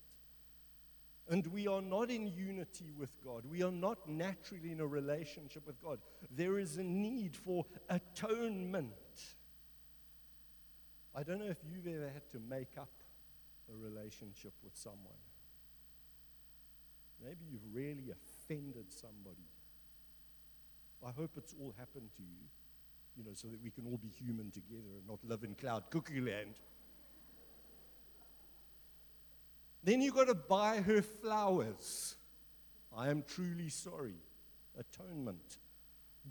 And 1.28 1.48
we 1.48 1.66
are 1.66 1.82
not 1.82 2.12
in 2.12 2.28
unity 2.28 2.92
with 2.96 3.20
God. 3.24 3.46
We 3.50 3.64
are 3.64 3.72
not 3.72 4.08
naturally 4.08 4.74
in 4.74 4.80
a 4.80 4.86
relationship 4.86 5.66
with 5.66 5.82
God. 5.82 5.98
There 6.30 6.60
is 6.60 6.78
a 6.78 6.84
need 6.84 7.36
for 7.36 7.66
atonement. 7.90 8.94
I 11.16 11.24
don't 11.24 11.40
know 11.40 11.50
if 11.50 11.64
you've 11.68 11.88
ever 11.88 12.12
had 12.14 12.30
to 12.34 12.40
make 12.48 12.78
up 12.78 12.90
a 13.72 13.76
relationship 13.76 14.54
with 14.64 14.76
someone. 14.76 15.22
Maybe 17.24 17.46
you've 17.50 17.74
really 17.74 18.12
offended 18.12 18.92
somebody. 18.92 19.48
I 21.06 21.12
hope 21.12 21.32
it's 21.38 21.56
all 21.60 21.74
happened 21.78 22.10
to 22.18 22.24
you, 22.24 22.48
you 23.16 23.24
know, 23.24 23.34
so 23.34 23.48
that 23.48 23.62
we 23.64 23.70
can 23.70 23.86
all 23.86 23.98
be 23.98 24.10
human 24.10 24.52
together 24.52 24.98
and 24.98 25.08
not 25.08 25.20
live 25.24 25.44
in 25.44 25.56
cloud 25.56 25.84
cookie 25.90 26.22
land. 26.22 26.56
Then 29.84 30.02
you've 30.02 30.16
got 30.16 30.28
to 30.28 30.36
buy 30.36 30.82
her 30.82 31.02
flowers. 31.02 32.16
I 32.96 33.10
am 33.10 33.24
truly 33.24 33.70
sorry. 33.70 34.16
Atonement. 34.78 35.58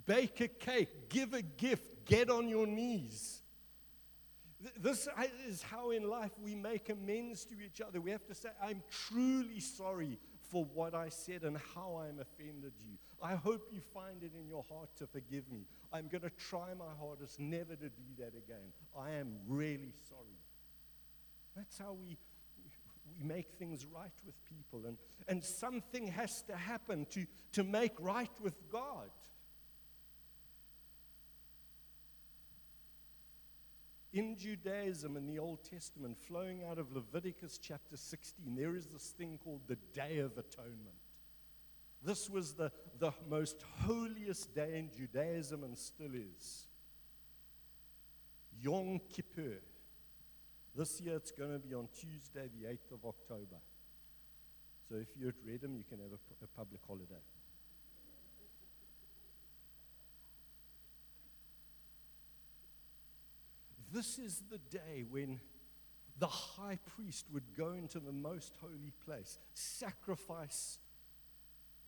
Bake 0.05 0.41
a 0.41 0.47
cake, 0.49 1.09
give 1.09 1.33
a 1.33 1.41
gift, 1.41 2.05
get 2.05 2.29
on 2.29 2.49
your 2.49 2.67
knees. 2.67 3.41
This 4.79 5.07
is 5.47 5.61
how 5.61 5.91
in 5.91 6.09
life 6.09 6.31
we 6.41 6.55
make 6.55 6.89
amends 6.89 7.45
to 7.45 7.55
each 7.63 7.81
other. 7.81 8.01
We 8.01 8.11
have 8.11 8.25
to 8.27 8.35
say, 8.35 8.49
I'm 8.61 8.83
truly 8.89 9.59
sorry 9.59 10.17
for 10.51 10.65
what 10.65 10.93
I 10.93 11.09
said 11.09 11.43
and 11.43 11.57
how 11.73 12.03
I'm 12.05 12.19
offended 12.19 12.73
you. 12.79 12.97
I 13.21 13.35
hope 13.35 13.69
you 13.71 13.81
find 13.93 14.21
it 14.23 14.31
in 14.39 14.47
your 14.47 14.63
heart 14.69 14.89
to 14.97 15.07
forgive 15.07 15.51
me. 15.51 15.65
I'm 15.91 16.07
going 16.07 16.21
to 16.21 16.29
try 16.29 16.73
my 16.77 16.93
hardest 16.99 17.39
never 17.39 17.75
to 17.75 17.89
do 17.89 18.03
that 18.19 18.33
again. 18.35 18.73
I 18.97 19.11
am 19.11 19.35
really 19.47 19.93
sorry. 20.09 20.39
That's 21.55 21.77
how 21.77 21.93
we, 21.93 22.17
we 23.07 23.25
make 23.25 23.53
things 23.57 23.85
right 23.85 24.11
with 24.25 24.35
people. 24.45 24.87
And, 24.87 24.97
and 25.27 25.43
something 25.43 26.07
has 26.07 26.41
to 26.43 26.55
happen 26.55 27.07
to, 27.11 27.25
to 27.53 27.63
make 27.63 27.93
right 27.99 28.31
with 28.41 28.69
God. 28.69 29.09
In 34.15 34.37
Judaism 34.37 35.17
in 35.17 35.27
the 35.27 35.39
Old 35.39 35.59
Testament, 35.69 36.17
flowing 36.17 36.63
out 36.63 36.79
of 36.79 36.93
Leviticus 36.93 37.59
chapter 37.61 37.97
16, 37.97 38.55
there 38.55 38.73
is 38.73 38.87
this 38.87 39.09
thing 39.09 39.37
called 39.43 39.59
the 39.67 39.77
Day 39.93 40.19
of 40.19 40.37
Atonement. 40.37 40.95
This 42.01 42.29
was 42.29 42.53
the, 42.53 42.71
the 42.97 43.11
most 43.29 43.57
holiest 43.81 44.55
day 44.55 44.79
in 44.79 44.89
Judaism 44.95 45.65
and 45.65 45.77
still 45.77 46.13
is. 46.13 46.67
Yom 48.61 49.01
Kippur. 49.13 49.59
This 50.73 51.01
year 51.01 51.17
it's 51.17 51.31
going 51.31 51.51
to 51.51 51.59
be 51.59 51.73
on 51.73 51.89
Tuesday, 51.93 52.47
the 52.57 52.69
8th 52.69 52.93
of 52.93 53.05
October. 53.05 53.59
So 54.87 54.95
if 54.95 55.07
you're 55.19 55.29
at 55.29 55.35
Redham, 55.45 55.75
you 55.75 55.83
can 55.83 55.99
have 55.99 56.11
a, 56.13 56.45
a 56.45 56.47
public 56.55 56.79
holiday. 56.87 57.21
This 63.95 64.19
is 64.19 64.43
the 64.51 64.57
day 64.57 65.05
when 65.09 65.39
the 66.19 66.27
high 66.27 66.79
priest 66.97 67.27
would 67.31 67.55
go 67.57 67.71
into 67.71 68.01
the 68.01 68.11
most 68.11 68.57
holy 68.59 68.91
place, 69.05 69.39
sacrifice 69.53 70.79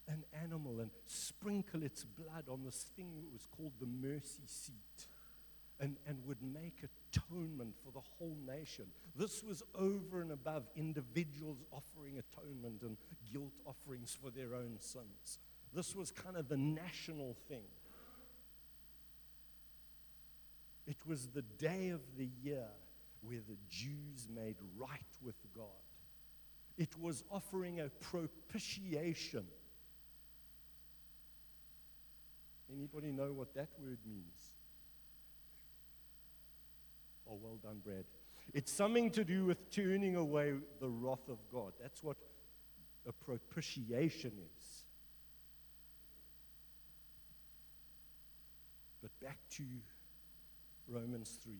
an 0.07 0.23
animal, 0.41 0.79
and 0.79 0.89
sprinkle 1.05 1.83
its 1.83 2.05
blood 2.05 2.45
on 2.49 2.63
this 2.63 2.85
thing 2.95 3.11
that 3.17 3.33
was 3.33 3.45
called 3.45 3.73
the 3.81 3.85
mercy 3.85 4.43
seat, 4.45 5.07
and, 5.81 5.97
and 6.07 6.25
would 6.25 6.41
make 6.41 6.79
atonement 7.11 7.75
for 7.83 7.91
the 7.91 7.99
whole 7.99 8.37
nation. 8.47 8.85
This 9.13 9.43
was 9.43 9.61
over 9.75 10.21
and 10.21 10.31
above 10.31 10.63
individuals 10.77 11.57
offering 11.73 12.19
atonement 12.19 12.83
and 12.83 12.95
guilt 13.33 13.51
offerings 13.65 14.17
for 14.23 14.29
their 14.29 14.55
own 14.55 14.77
sins. 14.79 15.39
This 15.73 15.93
was 15.93 16.11
kind 16.11 16.37
of 16.37 16.47
the 16.47 16.55
national 16.55 17.35
thing. 17.49 17.67
It 20.88 21.06
was 21.06 21.28
the 21.28 21.41
day 21.41 21.89
of 21.89 22.00
the 22.17 22.30
year 22.41 22.67
where 23.21 23.41
the 23.47 23.58
Jews 23.69 24.28
made 24.34 24.56
right 24.78 25.02
with 25.21 25.36
God. 25.54 25.65
It 26.78 26.97
was 26.97 27.23
offering 27.30 27.82
a 27.82 27.89
propitiation. 27.89 29.45
Anybody 32.73 33.12
know 33.12 33.34
what 33.34 33.54
that 33.56 33.69
word 33.80 33.97
means? 34.06 34.54
Oh, 37.30 37.38
well 37.41 37.58
done, 37.62 37.82
Brad. 37.84 38.06
It's 38.54 38.71
something 38.71 39.12
to 39.12 39.26
do 39.26 39.45
with 39.45 39.69
turning 39.71 40.15
away 40.15 40.54
the 40.80 40.88
wrath 40.88 41.28
of 41.28 41.38
God. 41.52 41.73
That's 41.82 42.02
what 42.02 42.15
a 43.06 43.12
propitiation 43.12 44.32
is. 44.32 44.84
But 49.02 49.12
back 49.21 49.39
to 49.52 49.63
Romans 50.88 51.39
3. 51.43 51.54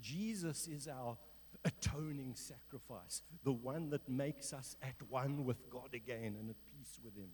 Jesus 0.00 0.66
is 0.68 0.88
our 0.88 1.16
atoning 1.64 2.34
sacrifice, 2.34 3.22
the 3.44 3.52
one 3.52 3.90
that 3.90 4.08
makes 4.08 4.52
us 4.52 4.76
at 4.82 4.94
one 5.08 5.44
with 5.44 5.68
God 5.70 5.94
again 5.94 6.36
and 6.38 6.50
at 6.50 6.56
peace 6.66 6.98
with 7.02 7.16
Him. 7.16 7.30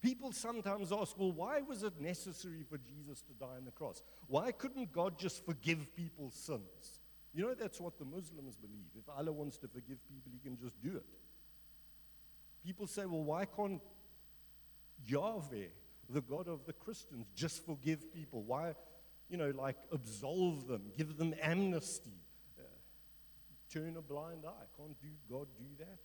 People 0.00 0.32
sometimes 0.32 0.92
ask, 0.92 1.18
well, 1.18 1.32
why 1.32 1.60
was 1.60 1.82
it 1.82 2.00
necessary 2.00 2.64
for 2.68 2.78
Jesus 2.78 3.20
to 3.22 3.32
die 3.32 3.56
on 3.56 3.64
the 3.64 3.72
cross? 3.72 4.02
Why 4.28 4.52
couldn't 4.52 4.92
God 4.92 5.18
just 5.18 5.44
forgive 5.44 5.94
people's 5.96 6.34
sins? 6.34 7.00
You 7.34 7.44
know, 7.44 7.54
that's 7.54 7.80
what 7.80 7.98
the 7.98 8.04
Muslims 8.04 8.56
believe. 8.56 8.90
If 8.96 9.08
Allah 9.08 9.32
wants 9.32 9.58
to 9.58 9.68
forgive 9.68 9.98
people, 10.08 10.32
He 10.32 10.38
can 10.38 10.56
just 10.56 10.80
do 10.80 10.96
it. 10.96 11.04
People 12.64 12.86
say, 12.86 13.06
well, 13.06 13.24
why 13.24 13.44
can't 13.44 13.80
Yahweh, 15.06 15.66
the 16.10 16.20
God 16.20 16.48
of 16.48 16.64
the 16.66 16.72
Christians, 16.72 17.26
just 17.34 17.64
forgive 17.66 18.12
people? 18.12 18.42
Why, 18.42 18.74
you 19.28 19.36
know, 19.36 19.52
like 19.56 19.76
absolve 19.92 20.66
them, 20.66 20.90
give 20.96 21.16
them 21.16 21.34
amnesty, 21.42 22.22
uh, 22.58 22.62
turn 23.72 23.96
a 23.96 24.02
blind 24.02 24.44
eye. 24.46 24.66
Can't 24.76 25.00
do 25.00 25.08
God 25.30 25.46
do 25.58 25.66
that? 25.78 25.98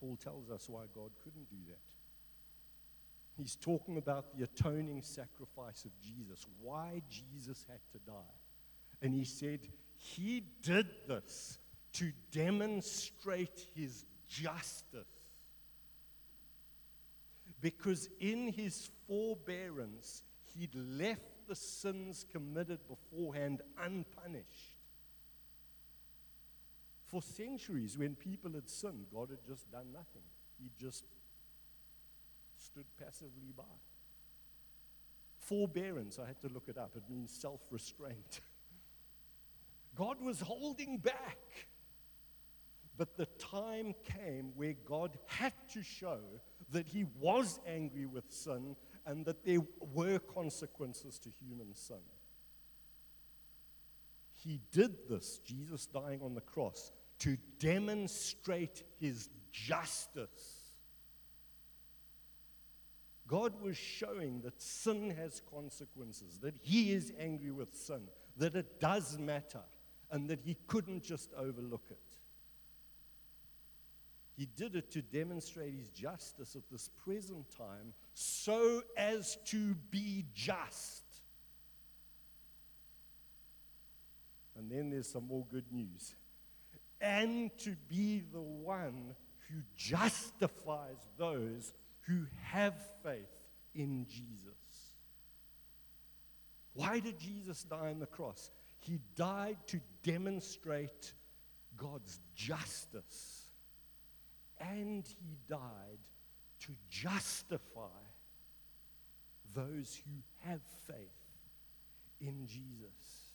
Paul 0.00 0.16
tells 0.16 0.50
us 0.50 0.68
why 0.68 0.82
God 0.94 1.10
couldn't 1.22 1.50
do 1.50 1.56
that. 1.68 1.78
He's 3.36 3.54
talking 3.54 3.98
about 3.98 4.36
the 4.36 4.44
atoning 4.44 5.02
sacrifice 5.02 5.84
of 5.84 5.92
Jesus, 6.00 6.46
why 6.60 7.02
Jesus 7.08 7.64
had 7.68 7.80
to 7.92 7.98
die. 8.10 8.36
And 9.00 9.14
he 9.14 9.24
said, 9.24 9.60
He 9.96 10.42
did 10.62 10.88
this 11.06 11.58
to 11.94 12.12
demonstrate 12.32 13.66
his 13.74 14.04
justice. 14.28 15.06
Because 17.60 18.08
in 18.20 18.52
his 18.52 18.90
forbearance, 19.06 20.22
he'd 20.54 20.74
left 20.74 21.37
the 21.48 21.56
sins 21.56 22.24
committed 22.30 22.80
beforehand 22.86 23.62
unpunished. 23.82 24.74
For 27.06 27.22
centuries, 27.22 27.96
when 27.96 28.14
people 28.14 28.52
had 28.52 28.68
sinned, 28.68 29.06
God 29.12 29.30
had 29.30 29.44
just 29.46 29.70
done 29.72 29.86
nothing. 29.92 30.22
He 30.58 30.70
just 30.78 31.04
stood 32.58 32.84
passively 33.02 33.52
by. 33.56 33.64
Forbearance, 35.38 36.18
I 36.18 36.26
had 36.26 36.40
to 36.42 36.48
look 36.48 36.68
it 36.68 36.76
up. 36.76 36.92
It 36.94 37.04
means 37.08 37.32
self 37.32 37.60
restraint. 37.70 38.40
God 39.94 40.20
was 40.20 40.40
holding 40.40 40.98
back. 40.98 41.38
But 42.98 43.16
the 43.16 43.26
time 43.38 43.94
came 44.04 44.52
where 44.56 44.74
God 44.84 45.16
had 45.26 45.52
to 45.72 45.82
show 45.82 46.18
that 46.72 46.88
he 46.88 47.06
was 47.20 47.60
angry 47.66 48.06
with 48.06 48.24
sin 48.28 48.74
and 49.08 49.24
that 49.24 49.42
there 49.42 49.64
were 49.80 50.18
consequences 50.18 51.18
to 51.18 51.30
human 51.40 51.74
sin. 51.74 51.96
He 54.36 54.60
did 54.70 55.08
this, 55.08 55.38
Jesus 55.38 55.86
dying 55.86 56.20
on 56.22 56.34
the 56.34 56.42
cross, 56.42 56.92
to 57.20 57.38
demonstrate 57.58 58.84
his 59.00 59.30
justice. 59.50 60.74
God 63.26 63.60
was 63.62 63.78
showing 63.78 64.42
that 64.42 64.60
sin 64.60 65.10
has 65.18 65.40
consequences, 65.50 66.38
that 66.42 66.54
he 66.60 66.92
is 66.92 67.12
angry 67.18 67.50
with 67.50 67.74
sin, 67.74 68.02
that 68.36 68.54
it 68.54 68.78
does 68.78 69.18
matter, 69.18 69.62
and 70.10 70.28
that 70.28 70.40
he 70.44 70.58
couldn't 70.66 71.02
just 71.02 71.32
overlook 71.34 71.86
it. 71.90 71.98
He 74.38 74.46
did 74.46 74.76
it 74.76 74.92
to 74.92 75.02
demonstrate 75.02 75.74
his 75.74 75.88
justice 75.88 76.54
at 76.54 76.62
this 76.70 76.90
present 77.04 77.50
time 77.50 77.92
so 78.14 78.82
as 78.96 79.36
to 79.46 79.74
be 79.90 80.26
just. 80.32 81.02
And 84.56 84.70
then 84.70 84.90
there's 84.90 85.08
some 85.08 85.26
more 85.26 85.44
good 85.50 85.64
news. 85.72 86.14
And 87.00 87.50
to 87.58 87.74
be 87.88 88.22
the 88.32 88.40
one 88.40 89.16
who 89.50 89.56
justifies 89.76 90.98
those 91.16 91.72
who 92.02 92.26
have 92.44 92.74
faith 93.02 93.26
in 93.74 94.06
Jesus. 94.08 94.54
Why 96.74 97.00
did 97.00 97.18
Jesus 97.18 97.64
die 97.64 97.90
on 97.90 97.98
the 97.98 98.06
cross? 98.06 98.52
He 98.78 99.00
died 99.16 99.56
to 99.66 99.80
demonstrate 100.04 101.12
God's 101.76 102.20
justice 102.36 103.47
and 104.60 105.04
he 105.06 105.36
died 105.48 105.98
to 106.60 106.72
justify 106.90 108.02
those 109.54 110.00
who 110.04 110.48
have 110.48 110.60
faith 110.86 110.96
in 112.20 112.46
Jesus. 112.46 113.28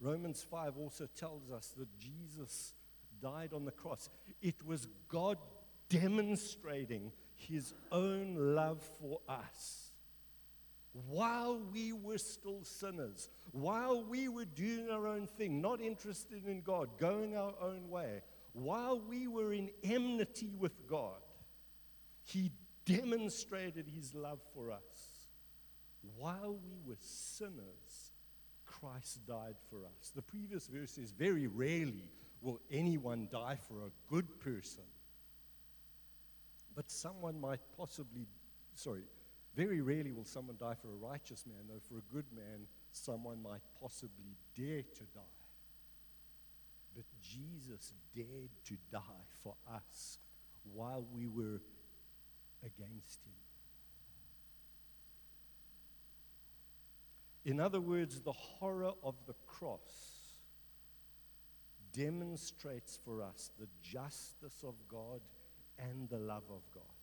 Romans 0.00 0.44
5 0.48 0.76
also 0.78 1.08
tells 1.16 1.50
us 1.50 1.74
that 1.76 1.88
Jesus 1.98 2.74
died 3.20 3.52
on 3.52 3.64
the 3.64 3.72
cross. 3.72 4.08
It 4.40 4.64
was 4.64 4.86
God 5.08 5.38
demonstrating 5.88 7.12
his 7.34 7.74
own 7.90 8.54
love 8.54 8.80
for 9.00 9.20
us 9.28 9.87
while 11.06 11.60
we 11.72 11.92
were 11.92 12.18
still 12.18 12.64
sinners, 12.64 13.28
while 13.52 14.02
we 14.04 14.28
were 14.28 14.44
doing 14.44 14.90
our 14.90 15.06
own 15.06 15.26
thing, 15.26 15.60
not 15.60 15.80
interested 15.80 16.46
in 16.46 16.62
God, 16.62 16.98
going 16.98 17.36
our 17.36 17.54
own 17.60 17.88
way, 17.88 18.22
while 18.52 19.00
we 19.00 19.28
were 19.28 19.52
in 19.52 19.70
enmity 19.84 20.54
with 20.58 20.86
God, 20.88 21.20
He 22.24 22.50
demonstrated 22.84 23.86
His 23.86 24.14
love 24.14 24.40
for 24.54 24.70
us. 24.72 25.28
While 26.16 26.58
we 26.64 26.78
were 26.86 26.98
sinners, 27.00 28.12
Christ 28.64 29.26
died 29.26 29.56
for 29.70 29.84
us. 29.84 30.12
The 30.14 30.22
previous 30.22 30.66
verse 30.66 30.92
says, 30.92 31.12
Very 31.12 31.46
rarely 31.46 32.10
will 32.40 32.60
anyone 32.70 33.28
die 33.30 33.58
for 33.68 33.82
a 33.82 33.90
good 34.08 34.40
person. 34.40 34.84
But 36.74 36.90
someone 36.90 37.40
might 37.40 37.60
possibly, 37.76 38.26
sorry, 38.74 39.02
very 39.58 39.80
rarely 39.80 40.12
will 40.12 40.24
someone 40.24 40.56
die 40.60 40.76
for 40.80 40.86
a 40.86 41.10
righteous 41.10 41.44
man, 41.44 41.58
though 41.68 41.82
for 41.88 41.98
a 41.98 42.12
good 42.12 42.26
man, 42.32 42.68
someone 42.92 43.42
might 43.42 43.60
possibly 43.82 44.36
dare 44.56 44.82
to 44.82 45.02
die. 45.12 45.36
But 46.94 47.04
Jesus 47.20 47.92
dared 48.14 48.50
to 48.66 48.76
die 48.92 49.26
for 49.42 49.56
us 49.68 50.18
while 50.72 51.04
we 51.12 51.26
were 51.26 51.60
against 52.62 53.24
him. 53.24 53.32
In 57.44 57.58
other 57.58 57.80
words, 57.80 58.20
the 58.20 58.30
horror 58.30 58.92
of 59.02 59.16
the 59.26 59.34
cross 59.44 60.36
demonstrates 61.92 62.96
for 63.04 63.22
us 63.22 63.50
the 63.58 63.66
justice 63.82 64.62
of 64.62 64.74
God 64.86 65.20
and 65.80 66.08
the 66.08 66.18
love 66.18 66.44
of 66.48 66.62
God. 66.72 66.97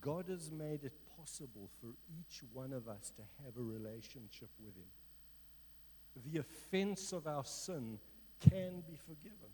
God 0.00 0.26
has 0.28 0.50
made 0.50 0.84
it 0.84 0.92
possible 1.16 1.68
for 1.80 1.88
each 2.18 2.40
one 2.52 2.72
of 2.72 2.88
us 2.88 3.12
to 3.16 3.22
have 3.44 3.56
a 3.56 3.62
relationship 3.62 4.50
with 4.64 4.76
Him. 4.76 6.32
The 6.32 6.40
offense 6.40 7.12
of 7.12 7.26
our 7.26 7.44
sin 7.44 7.98
can 8.40 8.82
be 8.86 8.96
forgiven. 8.96 9.50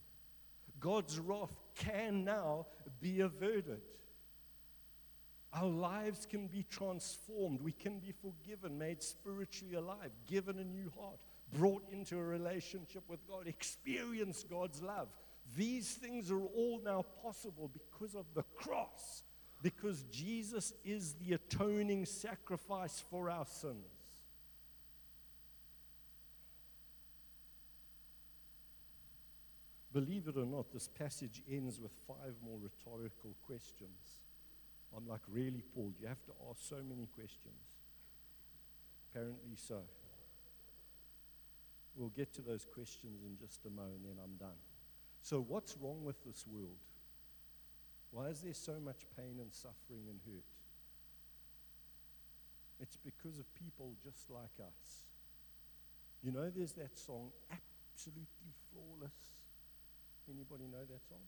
God's 0.81 1.19
wrath 1.19 1.55
can 1.75 2.25
now 2.25 2.67
be 3.01 3.21
averted. 3.21 3.81
Our 5.53 5.69
lives 5.69 6.27
can 6.27 6.49
be 6.49 6.65
transformed. 6.69 7.61
We 7.63 7.73
can 7.73 8.01
be 8.01 8.13
forgiven, 8.13 8.77
made 8.77 9.03
spiritually 9.03 9.77
alive, 9.77 10.11
given 10.27 10.59
a 10.59 10.65
new 10.65 10.91
heart, 10.99 11.19
brought 11.53 11.85
into 11.93 12.19
a 12.19 12.23
relationship 12.23 13.05
with 13.09 13.27
God, 13.29 13.47
experience 13.47 14.45
God's 14.49 14.83
love. 14.83 15.09
These 15.57 15.93
things 15.93 16.31
are 16.31 16.43
all 16.43 16.81
now 16.85 17.05
possible 17.23 17.71
because 17.73 18.15
of 18.15 18.27
the 18.35 18.43
cross 18.57 19.23
because 19.63 20.03
Jesus 20.05 20.73
is 20.85 21.15
the 21.15 21.35
atoning 21.35 22.07
sacrifice 22.07 23.03
for 23.11 23.31
our 23.31 23.47
sins. 23.47 23.87
Believe 29.93 30.27
it 30.27 30.37
or 30.37 30.45
not, 30.45 30.73
this 30.73 30.89
passage 30.89 31.41
ends 31.49 31.81
with 31.81 31.93
five 32.09 32.35
more 32.45 32.59
rhetorical 32.61 33.37
questions. 33.47 34.19
I'm 34.97 35.07
like, 35.07 35.21
really, 35.31 35.63
Paul? 35.73 35.93
You 36.01 36.09
have 36.09 36.25
to 36.25 36.33
ask 36.51 36.69
so 36.69 36.77
many 36.87 37.07
questions. 37.07 37.55
Apparently 39.11 39.55
so. 39.55 39.83
We'll 41.95 42.09
get 42.09 42.35
to 42.35 42.43
those 42.43 42.65
questions 42.65 43.23
in 43.25 43.37
just 43.39 43.65
a 43.67 43.71
moment, 43.71 44.03
then 44.05 44.17
I'm 44.23 44.35
done. 44.35 44.59
So, 45.23 45.41
what's 45.41 45.77
wrong 45.81 46.05
with 46.05 46.23
this 46.25 46.45
world? 46.47 46.77
Why 48.15 48.27
is 48.27 48.43
there 48.43 48.55
so 48.55 48.75
much 48.79 49.07
pain 49.17 49.41
and 49.41 49.53
suffering 49.53 50.05
and 50.09 50.21
hurt? 50.25 50.45
It's 52.79 52.97
because 52.97 53.41
of 53.41 53.55
people 53.57 53.97
just 54.05 54.31
like 54.31 54.55
us. 54.61 55.03
You 56.23 56.31
know, 56.31 56.49
there's 56.49 56.75
that 56.75 56.97
song, 56.97 57.31
Absolutely 57.51 58.55
Flawless. 58.71 59.11
Anybody 60.31 60.69
know 60.71 60.85
that 60.89 61.05
song? 61.09 61.27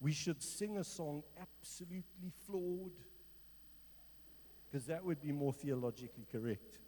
We 0.00 0.12
should 0.12 0.42
sing 0.42 0.78
a 0.78 0.84
song, 0.84 1.22
Absolutely 1.38 2.32
Flawed, 2.46 2.96
because 4.64 4.86
that 4.86 5.04
would 5.04 5.20
be 5.20 5.30
more 5.30 5.52
theologically 5.52 6.26
correct. 6.32 6.78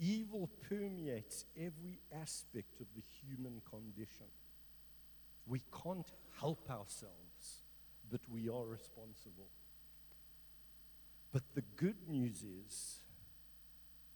Evil 0.00 0.48
permeates 0.66 1.44
every 1.54 2.00
aspect 2.18 2.80
of 2.80 2.86
the 2.96 3.02
human 3.20 3.60
condition. 3.70 4.26
We 5.46 5.60
can't 5.82 6.10
help 6.40 6.70
ourselves, 6.70 7.64
but 8.10 8.22
we 8.32 8.48
are 8.48 8.64
responsible. 8.64 9.50
But 11.32 11.42
the 11.54 11.64
good 11.76 12.08
news 12.08 12.42
is 12.42 13.00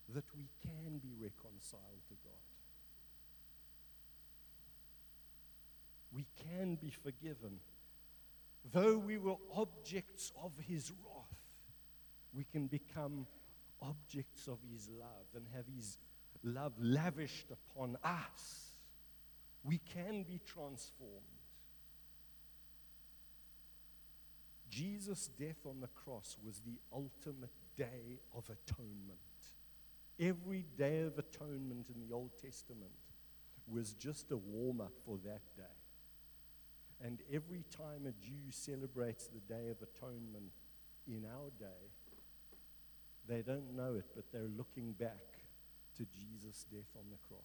that 0.09 0.25
we 0.35 0.49
can 0.62 0.99
be 0.99 1.12
reconciled 1.20 2.03
to 2.09 2.14
God. 2.25 2.33
We 6.14 6.27
can 6.51 6.77
be 6.77 6.90
forgiven. 6.90 7.59
Though 8.73 8.96
we 8.96 9.19
were 9.19 9.37
objects 9.54 10.33
of 10.42 10.52
his 10.67 10.90
wrath, 10.90 11.38
we 12.33 12.44
can 12.44 12.69
become 12.69 13.27
objects 13.89 14.49
of 14.49 14.59
his 14.73 14.89
love 14.89 15.27
and 15.35 15.47
have 15.55 15.67
his 15.75 15.99
love 16.43 16.73
lavished 16.81 17.51
upon 17.51 17.97
us, 18.03 18.75
we 19.63 19.79
can 19.79 20.23
be 20.23 20.41
transformed. 20.45 21.23
Jesus' 24.69 25.31
death 25.39 25.67
on 25.67 25.81
the 25.81 25.89
cross 25.89 26.37
was 26.45 26.61
the 26.61 26.79
ultimate 26.93 27.53
day 27.77 28.21
of 28.37 28.45
atonement. 28.51 29.19
Every 30.19 30.65
day 30.77 31.01
of 31.01 31.19
atonement 31.19 31.87
in 31.95 32.07
the 32.07 32.15
Old 32.15 32.33
Testament 32.41 32.91
was 33.67 33.95
just 33.95 34.31
a 34.33 34.37
warm 34.37 34.81
up 34.81 34.93
for 35.05 35.19
that 35.25 35.43
day. 35.57 35.63
And 37.05 37.21
every 37.33 37.65
time 37.71 38.07
a 38.07 38.13
Jew 38.25 38.51
celebrates 38.51 39.27
the 39.27 39.41
Day 39.41 39.69
of 39.69 39.77
Atonement 39.83 40.53
in 41.07 41.25
our 41.25 41.51
day, 41.59 41.91
they 43.29 43.42
don't 43.42 43.75
know 43.77 43.94
it, 43.96 44.06
but 44.14 44.25
they're 44.33 44.50
looking 44.56 44.92
back 44.92 45.38
to 45.96 46.04
Jesus' 46.04 46.66
death 46.70 46.90
on 46.96 47.04
the 47.10 47.18
cross. 47.29 47.40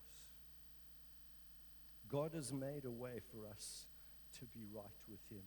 God 2.10 2.32
has 2.34 2.52
made 2.52 2.86
a 2.86 2.92
way 2.92 3.20
for 3.32 3.48
us 3.48 3.86
to 4.40 4.46
be 4.46 4.66
right 4.74 4.86
with 5.08 5.20
Him. 5.30 5.44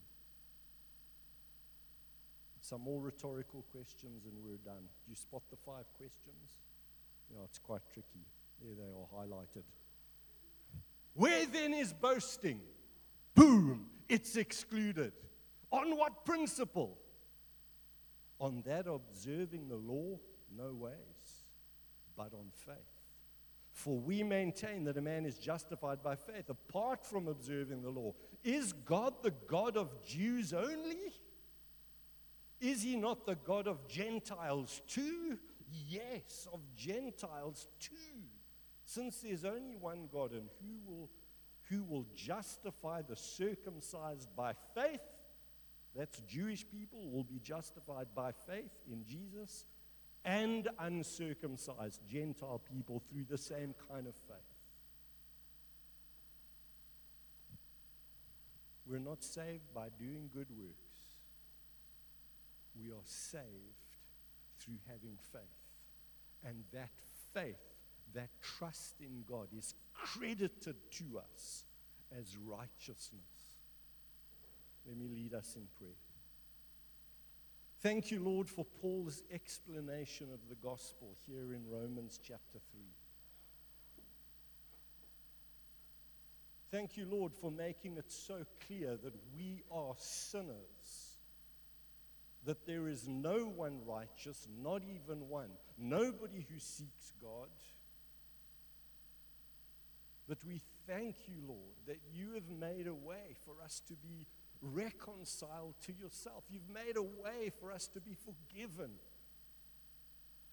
Some 2.60 2.82
more 2.82 3.00
rhetorical 3.00 3.64
questions, 3.72 4.24
and 4.24 4.34
we're 4.44 4.58
done. 4.64 4.84
Do 5.04 5.10
you 5.10 5.16
spot 5.16 5.42
the 5.50 5.56
five 5.56 5.84
questions? 5.98 6.50
Yeah, 7.32 7.40
it's 7.44 7.58
quite 7.58 7.82
tricky. 7.92 8.24
There 8.62 8.74
they 8.74 8.92
are 8.92 9.24
highlighted. 9.24 9.64
Where 11.14 11.44
then 11.46 11.74
is 11.74 11.92
boasting? 11.92 12.60
Boom, 13.34 13.86
it's 14.08 14.36
excluded. 14.36 15.12
On 15.72 15.96
what 15.96 16.24
principle? 16.24 16.98
On 18.42 18.60
that 18.66 18.88
observing 18.88 19.68
the 19.68 19.76
law? 19.76 20.18
No 20.54 20.74
ways, 20.74 21.44
but 22.16 22.34
on 22.34 22.50
faith. 22.66 22.76
For 23.70 23.96
we 23.96 24.24
maintain 24.24 24.82
that 24.84 24.96
a 24.96 25.00
man 25.00 25.24
is 25.24 25.38
justified 25.38 26.02
by 26.02 26.16
faith 26.16 26.50
apart 26.50 27.06
from 27.06 27.28
observing 27.28 27.82
the 27.82 27.90
law. 27.90 28.14
Is 28.42 28.72
God 28.72 29.14
the 29.22 29.32
God 29.46 29.76
of 29.76 30.04
Jews 30.04 30.52
only? 30.52 31.14
Is 32.60 32.82
he 32.82 32.96
not 32.96 33.26
the 33.26 33.36
God 33.36 33.68
of 33.68 33.86
Gentiles 33.86 34.82
too? 34.88 35.38
Yes, 35.88 36.48
of 36.52 36.60
Gentiles 36.76 37.68
too. 37.78 38.24
Since 38.84 39.20
there's 39.20 39.44
only 39.44 39.76
one 39.76 40.08
God, 40.12 40.32
and 40.32 40.48
who 40.60 40.90
will, 40.92 41.10
who 41.70 41.84
will 41.84 42.06
justify 42.16 43.02
the 43.02 43.16
circumcised 43.16 44.34
by 44.36 44.54
faith? 44.74 45.00
That's 45.94 46.20
Jewish 46.20 46.64
people 46.68 47.10
will 47.10 47.24
be 47.24 47.38
justified 47.38 48.06
by 48.14 48.32
faith 48.32 48.72
in 48.90 49.04
Jesus, 49.04 49.64
and 50.24 50.68
uncircumcised 50.78 52.00
Gentile 52.08 52.60
people 52.72 53.02
through 53.10 53.24
the 53.28 53.38
same 53.38 53.74
kind 53.90 54.06
of 54.06 54.14
faith. 54.28 54.36
We're 58.86 58.98
not 58.98 59.22
saved 59.22 59.72
by 59.74 59.88
doing 59.98 60.30
good 60.32 60.48
works. 60.50 61.00
We 62.80 62.90
are 62.90 63.04
saved 63.04 63.42
through 64.60 64.78
having 64.86 65.18
faith. 65.32 65.42
And 66.44 66.64
that 66.72 66.90
faith, 67.34 67.56
that 68.14 68.30
trust 68.40 68.94
in 69.00 69.24
God, 69.28 69.48
is 69.56 69.74
credited 69.92 70.76
to 70.92 71.04
us 71.18 71.64
as 72.18 72.36
righteousness. 72.36 73.41
Let 74.86 74.96
me 74.96 75.08
lead 75.08 75.34
us 75.34 75.54
in 75.56 75.66
prayer. 75.78 75.94
Thank 77.82 78.10
you, 78.10 78.22
Lord, 78.22 78.48
for 78.48 78.64
Paul's 78.80 79.22
explanation 79.32 80.28
of 80.32 80.40
the 80.48 80.54
gospel 80.54 81.16
here 81.26 81.52
in 81.52 81.68
Romans 81.68 82.20
chapter 82.22 82.60
3. 82.72 82.80
Thank 86.70 86.96
you, 86.96 87.06
Lord, 87.10 87.34
for 87.34 87.50
making 87.50 87.98
it 87.98 88.10
so 88.10 88.46
clear 88.66 88.96
that 89.02 89.14
we 89.36 89.62
are 89.70 89.94
sinners, 89.98 91.16
that 92.46 92.66
there 92.66 92.88
is 92.88 93.06
no 93.06 93.40
one 93.40 93.80
righteous, 93.84 94.46
not 94.62 94.82
even 94.82 95.28
one, 95.28 95.50
nobody 95.76 96.46
who 96.50 96.58
seeks 96.58 97.12
God. 97.20 97.48
That 100.28 100.42
we 100.44 100.62
thank 100.86 101.16
you, 101.26 101.34
Lord, 101.46 101.74
that 101.86 102.00
you 102.14 102.34
have 102.34 102.48
made 102.48 102.86
a 102.86 102.94
way 102.94 103.36
for 103.44 103.62
us 103.62 103.82
to 103.88 103.94
be 103.94 104.26
reconciled 104.62 105.74
to 105.86 105.92
yourself. 105.92 106.44
You've 106.48 106.70
made 106.72 106.96
a 106.96 107.02
way 107.02 107.50
for 107.60 107.72
us 107.72 107.88
to 107.88 108.00
be 108.00 108.14
forgiven, 108.14 108.92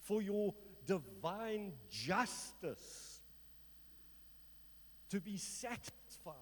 for 0.00 0.20
your 0.20 0.54
divine 0.86 1.72
justice 1.88 3.20
to 5.10 5.20
be 5.20 5.36
satisfied. 5.36 6.34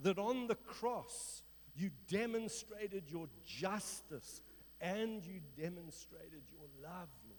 That 0.00 0.18
on 0.18 0.46
the 0.46 0.54
cross 0.54 1.42
you 1.74 1.90
demonstrated 2.08 3.04
your 3.08 3.28
justice 3.44 4.42
and 4.80 5.24
you 5.24 5.40
demonstrated 5.56 6.42
your 6.50 6.68
love, 6.82 7.08
Lord. 7.26 7.38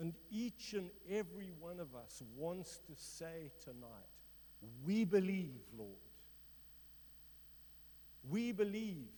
And 0.00 0.14
each 0.30 0.72
and 0.72 0.90
every 1.08 1.50
one 1.60 1.78
of 1.78 1.94
us 1.94 2.22
wants 2.36 2.78
to 2.86 2.92
say 2.96 3.52
tonight, 3.62 4.13
we 4.84 5.04
believe, 5.04 5.60
Lord. 5.76 5.90
We 8.28 8.52
believe 8.52 9.08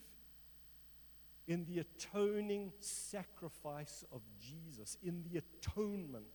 in 1.47 1.65
the 1.65 1.79
atoning 1.79 2.73
sacrifice 2.79 4.03
of 4.11 4.21
Jesus, 4.39 4.97
in 5.01 5.23
the 5.23 5.39
atonement 5.39 6.25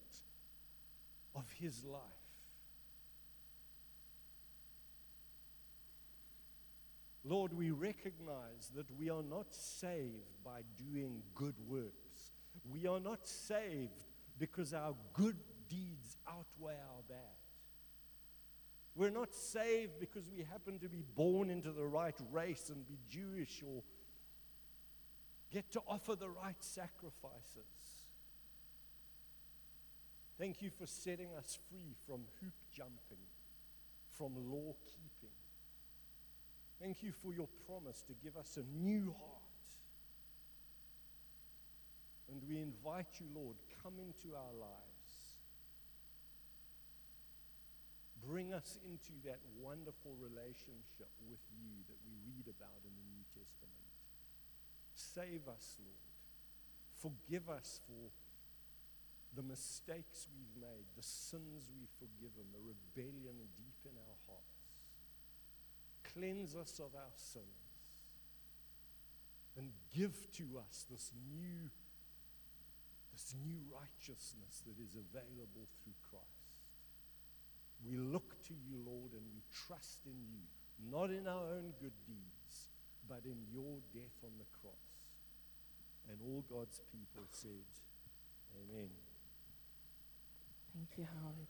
of 1.35 1.45
his 1.59 1.85
life. 1.85 2.01
Lord, 7.25 7.53
we 7.53 7.71
recognize 7.71 8.71
that 8.75 8.87
we 8.99 9.09
are 9.11 9.23
not 9.23 9.47
saved 9.55 10.43
by 10.45 10.63
doing 10.77 11.23
good 11.35 11.55
works. 11.69 12.33
We 12.69 12.87
are 12.87 12.99
not 12.99 13.29
saved 13.29 14.05
because 14.39 14.75
our 14.75 14.95
good 15.13 15.37
deeds 15.69 16.17
outweigh 16.27 16.75
our 16.75 17.03
bad. 17.09 17.42
We're 18.95 19.11
not 19.11 19.35
saved 19.35 19.99
because 20.01 20.29
we 20.29 20.43
happen 20.43 20.79
to 20.81 20.89
be 20.89 21.03
born 21.15 21.49
into 21.49 21.73
the 21.73 21.87
right 21.87 22.17
race 22.31 22.69
and 22.69 22.87
be 22.87 22.99
Jewish 23.09 23.63
or 23.67 23.83
get 25.51 25.71
to 25.73 25.83
offer 25.87 26.15
the 26.15 26.29
right 26.29 26.57
sacrifices. 26.61 28.03
Thank 30.39 30.61
you 30.61 30.71
for 30.71 30.87
setting 30.87 31.29
us 31.39 31.59
free 31.71 31.95
from 32.07 32.23
hoop 32.41 32.55
jumping, 32.73 33.25
from 34.17 34.35
law 34.51 34.75
keeping. 34.85 35.35
Thank 36.81 37.03
you 37.03 37.13
for 37.13 37.33
your 37.33 37.49
promise 37.67 38.03
to 38.09 38.13
give 38.23 38.37
us 38.37 38.59
a 38.59 38.85
new 38.85 39.15
heart. 39.19 39.43
And 42.31 42.43
we 42.49 42.59
invite 42.59 43.21
you, 43.21 43.27
Lord, 43.35 43.57
come 43.83 43.95
into 43.99 44.35
our 44.35 44.53
lives. 44.59 44.92
Bring 48.23 48.55
us 48.55 48.79
into 48.87 49.19
that 49.27 49.43
wonderful 49.59 50.15
relationship 50.23 51.11
with 51.27 51.43
you 51.51 51.83
that 51.91 51.99
we 52.07 52.15
read 52.23 52.47
about 52.47 52.83
in 52.87 52.95
the 52.95 53.07
New 53.11 53.27
Testament. 53.35 53.91
Save 54.95 55.51
us, 55.51 55.77
Lord. 55.83 56.07
Forgive 57.03 57.51
us 57.51 57.81
for 57.83 58.15
the 59.35 59.43
mistakes 59.43 60.29
we've 60.31 60.55
made, 60.61 60.87
the 60.95 61.03
sins 61.03 61.67
we've 61.75 61.91
forgiven, 61.99 62.47
the 62.53 62.63
rebellion 62.63 63.35
deep 63.59 63.81
in 63.83 63.97
our 63.99 64.19
hearts. 64.29 64.71
Cleanse 66.15 66.55
us 66.55 66.79
of 66.79 66.95
our 66.95 67.17
sins 67.17 67.73
and 69.57 69.73
give 69.91 70.31
to 70.33 70.61
us 70.63 70.87
this 70.91 71.11
new, 71.33 71.71
this 73.13 73.35
new 73.43 73.59
righteousness 73.73 74.63
that 74.67 74.79
is 74.79 74.95
available 74.95 75.67
through 75.83 75.97
Christ. 76.07 76.42
We 77.87 77.97
look 77.97 78.43
to 78.47 78.55
you, 78.55 78.79
Lord, 78.87 79.13
and 79.13 79.23
we 79.35 79.43
trust 79.67 80.01
in 80.07 80.17
you, 80.31 80.47
not 80.91 81.11
in 81.11 81.27
our 81.27 81.59
own 81.59 81.75
good 81.81 81.97
deeds, 82.07 82.71
but 83.09 83.23
in 83.25 83.43
your 83.53 83.83
death 83.93 84.17
on 84.23 84.31
the 84.39 84.47
cross. 84.61 84.93
And 86.09 86.19
all 86.23 86.45
God's 86.49 86.81
people 86.91 87.27
said, 87.31 87.67
Amen. 88.55 88.91
Thank 90.75 90.89
you, 90.97 91.07
Howard. 91.21 91.49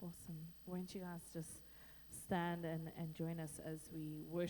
Awesome. 0.00 0.38
Won't 0.66 0.94
you 0.94 1.00
guys 1.00 1.20
just 1.32 1.50
stand 2.24 2.64
and, 2.64 2.90
and 2.98 3.14
join 3.14 3.40
us 3.40 3.60
as 3.64 3.80
we 3.92 4.24
worship? 4.30 4.46